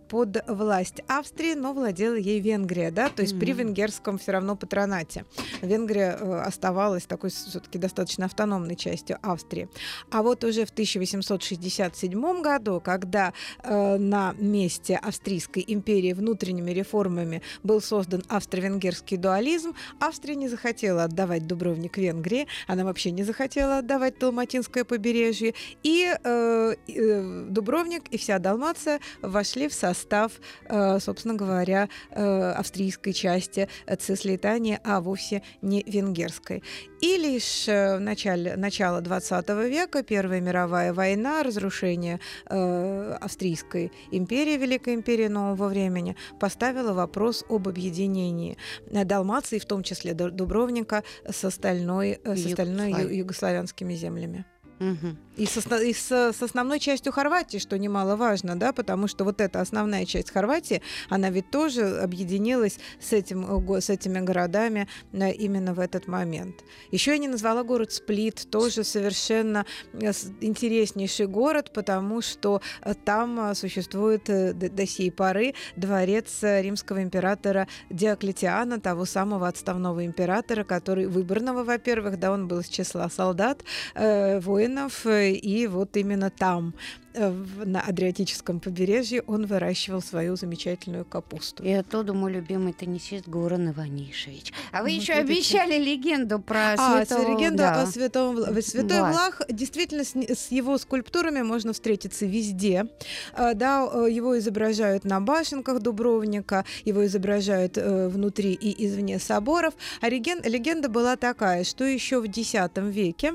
под 0.08 0.44
власть 0.46 1.00
Австрии, 1.08 1.54
но 1.54 1.72
владела 1.72 2.16
ей 2.16 2.40
Венгрия, 2.40 2.90
да, 2.90 3.08
то 3.08 3.22
есть 3.22 3.34
mm-hmm. 3.34 3.40
при 3.40 3.52
венгерском 3.52 4.18
все 4.18 4.32
равно 4.32 4.56
патронате. 4.56 5.24
Венгрия 5.62 6.18
э, 6.20 6.40
оставалась 6.40 7.06
такой 7.06 7.30
все-таки 7.30 7.78
достаточно 7.78 8.26
автономной 8.26 8.76
частью 8.76 9.18
Австрии. 9.22 9.68
А 10.10 10.22
вот 10.22 10.44
уже 10.44 10.66
в 10.66 10.70
1867 10.70 12.42
году, 12.42 12.80
когда 12.84 13.32
э, 13.62 13.96
на 13.96 14.34
месте 14.38 14.96
Австрийской 14.96 15.64
империи 15.66 16.12
внутренними 16.12 16.70
реформами 16.72 17.42
был 17.62 17.80
создан 17.80 18.22
австро-венгерский 18.28 19.16
дуализм, 19.16 19.74
Австрия 20.00 20.34
не 20.36 20.48
захотела 20.48 21.04
отдавать 21.04 21.46
Дубровник 21.46 21.98
Венгрии, 21.98 22.46
она 22.66 22.84
вообще 22.84 23.10
не 23.10 23.24
захотела 23.24 23.78
отдавать 23.78 24.18
Далматинское 24.18 24.84
побережье, 24.84 25.54
и 25.82 26.14
э, 26.22 26.74
э, 26.88 27.44
Дубровник 27.48 28.08
и 28.08 28.18
вся 28.18 28.38
Далмация 28.38 29.00
вошли 29.22 29.68
в 29.68 29.74
состав, 29.74 30.32
э, 30.64 30.98
собственно 31.00 31.34
говоря, 31.34 31.88
э, 32.10 32.50
австрийской 32.52 33.12
части 33.12 33.68
Цислитании, 33.98 34.80
а 34.84 35.00
вовсе 35.00 35.42
не 35.62 35.82
венгерской. 35.82 36.62
И 37.00 37.16
лишь 37.16 37.68
э, 37.68 37.96
в 37.96 38.00
начале, 38.00 38.56
начало 38.56 39.00
20 39.00 39.48
века 39.68 40.02
Первая 40.02 40.40
мировая 40.40 40.92
война, 40.92 41.42
разрушение 41.42 42.20
Австрийской 42.46 43.92
империи, 44.10 44.56
Великой 44.56 44.94
империи 44.94 45.28
нового 45.28 45.68
времени, 45.68 46.16
поставила 46.40 46.92
вопрос 46.92 47.44
об 47.48 47.68
объединении 47.68 48.56
Далмации 48.90 49.58
в 49.58 49.66
том 49.66 49.82
числе 49.82 50.14
Дубровника, 50.14 51.04
с 51.28 51.44
остальной, 51.44 52.20
с 52.24 52.46
остальной 52.46 53.16
югославянскими 53.16 53.94
землями. 53.94 54.44
Мгм. 54.78 55.18
И, 55.36 55.46
с, 55.46 55.56
и 55.56 55.92
с, 55.92 56.10
с 56.10 56.42
основной 56.42 56.80
частью 56.80 57.12
Хорватии, 57.12 57.58
что 57.58 57.78
немаловажно, 57.78 58.56
да, 58.56 58.72
потому 58.72 59.06
что 59.06 59.24
вот 59.24 59.40
эта 59.40 59.60
основная 59.60 60.04
часть 60.04 60.30
Хорватии, 60.32 60.82
она 61.08 61.30
ведь 61.30 61.50
тоже 61.50 62.00
объединилась 62.00 62.78
с, 63.00 63.12
этим, 63.12 63.44
э, 63.72 63.80
с 63.80 63.88
этими 63.88 64.18
городами 64.18 64.88
э, 65.12 65.32
именно 65.32 65.74
в 65.74 65.80
этот 65.80 66.08
момент. 66.08 66.56
Еще 66.90 67.12
я 67.12 67.18
не 67.18 67.28
назвала 67.28 67.62
город 67.62 67.92
Сплит, 67.92 68.48
тоже 68.50 68.82
совершенно 68.82 69.64
э, 69.92 70.12
с- 70.12 70.30
интереснейший 70.40 71.26
город, 71.28 71.72
потому 71.72 72.20
что 72.20 72.60
там 73.04 73.54
существует 73.54 74.24
до 74.24 74.86
сей 74.86 75.10
поры 75.12 75.54
дворец 75.76 76.38
римского 76.42 77.02
императора 77.02 77.68
Диоклетиана, 77.90 78.80
того 78.80 79.04
самого 79.04 79.46
отставного 79.46 80.04
императора, 80.04 80.64
который 80.64 81.06
выборного, 81.06 81.62
во-первых, 81.64 82.18
да, 82.18 82.32
он 82.32 82.48
был 82.48 82.60
из 82.60 82.68
числа 82.68 83.08
солдат, 83.08 83.62
э, 83.94 84.40
воинов, 84.68 85.06
э, 85.06 85.32
и 85.32 85.66
вот 85.66 85.96
именно 85.96 86.30
там, 86.30 86.74
э, 87.14 87.30
на 87.64 87.80
Адриатическом 87.80 88.60
побережье, 88.60 89.22
он 89.26 89.46
выращивал 89.46 90.02
свою 90.02 90.36
замечательную 90.36 91.04
капусту. 91.04 91.64
И 91.64 91.72
оттуда 91.72 92.12
мой 92.12 92.32
любимый 92.32 92.72
теннисист 92.72 93.28
Горан 93.28 93.70
Иванишевич. 93.70 94.52
А 94.72 94.82
вы 94.82 94.90
Вот 94.92 95.00
еще 95.02 95.14
обещали 95.14 95.78
легенду 95.78 96.38
про 96.38 96.74
А, 96.78 97.04
святого... 97.04 97.36
легенда 97.36 97.56
да. 97.58 97.82
о 97.82 97.86
святом 97.86 98.36
Святой 98.62 98.98
Влах. 98.98 99.12
Влах, 99.12 99.42
действительно, 99.48 100.04
с, 100.04 100.14
с 100.14 100.50
его 100.50 100.78
скульптурами 100.78 101.42
можно 101.42 101.72
встретиться 101.72 102.26
везде. 102.26 102.86
А, 103.32 103.54
Да, 103.54 103.88
э, 103.92 104.10
его 104.10 104.38
изображают 104.38 105.04
на 105.04 105.20
башенках 105.20 105.80
Дубровника, 105.80 106.64
его 106.84 107.04
изображают 107.06 107.76
внутри 107.76 108.52
и 108.52 108.86
извне 108.86 109.18
соборов. 109.18 109.74
А 110.00 110.08
легенда 110.08 110.88
была 110.88 111.16
такая, 111.16 111.64
что 111.64 111.84
еще 111.84 112.20
в 112.20 112.24
X 112.24 112.54
веке 112.76 113.34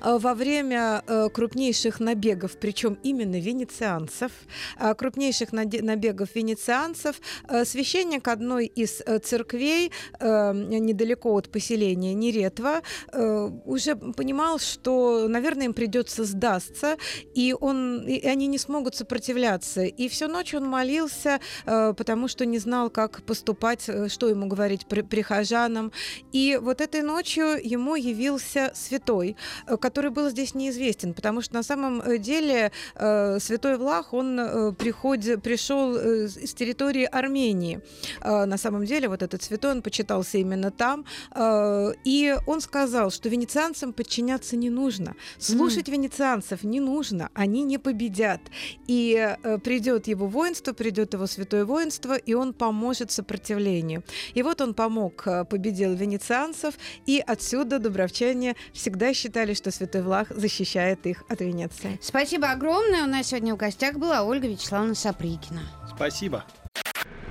во 0.00 0.34
время 0.34 1.02
э, 1.06 1.28
крупнейших 1.30 2.00
набегов, 2.00 2.56
причем 2.58 2.98
именно 3.02 3.40
венецианцев, 3.40 4.32
э, 4.78 4.94
крупнейших 4.94 5.52
набегов 5.52 6.34
венецианцев, 6.34 7.20
э, 7.48 7.64
священник 7.64 8.28
одной 8.28 8.66
из 8.66 9.02
э, 9.04 9.18
церквей 9.18 9.90
э, 10.20 10.52
недалеко 10.54 11.34
от 11.34 11.50
поселения 11.50 12.14
Неретва 12.14 12.82
э, 13.12 13.50
уже 13.64 13.96
понимал, 13.96 14.58
что, 14.58 15.26
наверное, 15.28 15.66
им 15.66 15.74
придется 15.74 16.24
сдастся, 16.24 16.96
и, 17.34 17.54
он, 17.58 18.06
и 18.06 18.26
они 18.26 18.46
не 18.46 18.58
смогут 18.58 18.94
сопротивляться. 18.94 19.82
И 19.82 20.08
всю 20.08 20.28
ночь 20.28 20.54
он 20.54 20.66
молился, 20.66 21.40
э, 21.66 21.94
потому 21.96 22.28
что 22.28 22.46
не 22.46 22.58
знал, 22.58 22.90
как 22.90 23.22
поступать, 23.22 23.88
э, 23.88 24.08
что 24.08 24.28
ему 24.28 24.46
говорить 24.46 24.86
при- 24.86 25.02
прихожанам. 25.02 25.92
И 26.32 26.58
вот 26.60 26.80
этой 26.80 27.02
ночью 27.02 27.58
ему 27.62 27.96
явился 27.96 28.72
святой, 28.74 29.30
э, 29.30 29.53
который 29.80 30.10
был 30.10 30.30
здесь 30.30 30.54
неизвестен, 30.54 31.14
потому 31.14 31.40
что 31.42 31.54
на 31.54 31.62
самом 31.62 32.00
э, 32.00 32.18
деле 32.18 32.70
э, 32.94 33.38
святой 33.40 33.76
Влах, 33.76 34.12
он 34.14 34.38
э, 34.40 34.72
приходи- 34.72 35.36
пришел 35.38 35.96
э, 35.96 36.28
с 36.28 36.54
территории 36.54 37.04
Армении. 37.04 37.80
Э, 38.20 38.44
На 38.46 38.58
самом 38.58 38.84
деле 38.84 39.08
вот 39.08 39.22
этот 39.22 39.42
святой, 39.42 39.72
он 39.72 39.82
почитался 39.82 40.38
именно 40.38 40.70
там, 40.70 41.04
э, 41.34 41.92
и 42.04 42.34
он 42.46 42.60
сказал, 42.60 43.10
что 43.10 43.28
венецианцам 43.28 43.92
подчиняться 43.92 44.56
не 44.56 44.70
нужно, 44.70 45.14
слушать 45.38 45.88
венецианцев 45.88 46.64
не 46.64 46.80
нужно, 46.80 47.28
они 47.34 47.62
не 47.64 47.78
победят. 47.78 48.40
И 48.86 49.36
э, 49.42 49.58
придет 49.58 50.08
его 50.08 50.26
воинство, 50.26 50.72
придет 50.72 51.14
его 51.14 51.26
святое 51.26 51.64
воинство, 51.64 52.14
и 52.16 52.34
он 52.34 52.52
поможет 52.52 53.10
сопротивлению. 53.10 54.02
И 54.34 54.42
вот 54.42 54.60
он 54.60 54.74
помог, 54.74 55.26
э, 55.26 55.44
победил 55.44 55.94
венецианцев, 55.94 56.74
и 57.06 57.22
отсюда 57.26 57.78
дубровчане 57.78 58.54
всегда 58.72 59.12
считали, 59.44 59.54
что 59.54 59.70
святой 59.70 60.02
Влах 60.02 60.28
защищает 60.30 61.06
их 61.06 61.22
от 61.28 61.40
Венеции. 61.40 61.98
Спасибо 62.02 62.50
огромное. 62.50 63.04
У 63.04 63.06
нас 63.06 63.28
сегодня 63.28 63.54
в 63.54 63.58
гостях 63.58 63.96
была 63.96 64.22
Ольга 64.22 64.48
Вячеславовна 64.48 64.94
Саприкина. 64.94 65.62
Спасибо. 65.94 66.44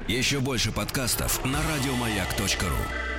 Еще 0.08 0.40
больше 0.40 0.72
подкастов 0.72 1.44
на 1.46 1.60
радиомаяк.ру. 1.60 3.13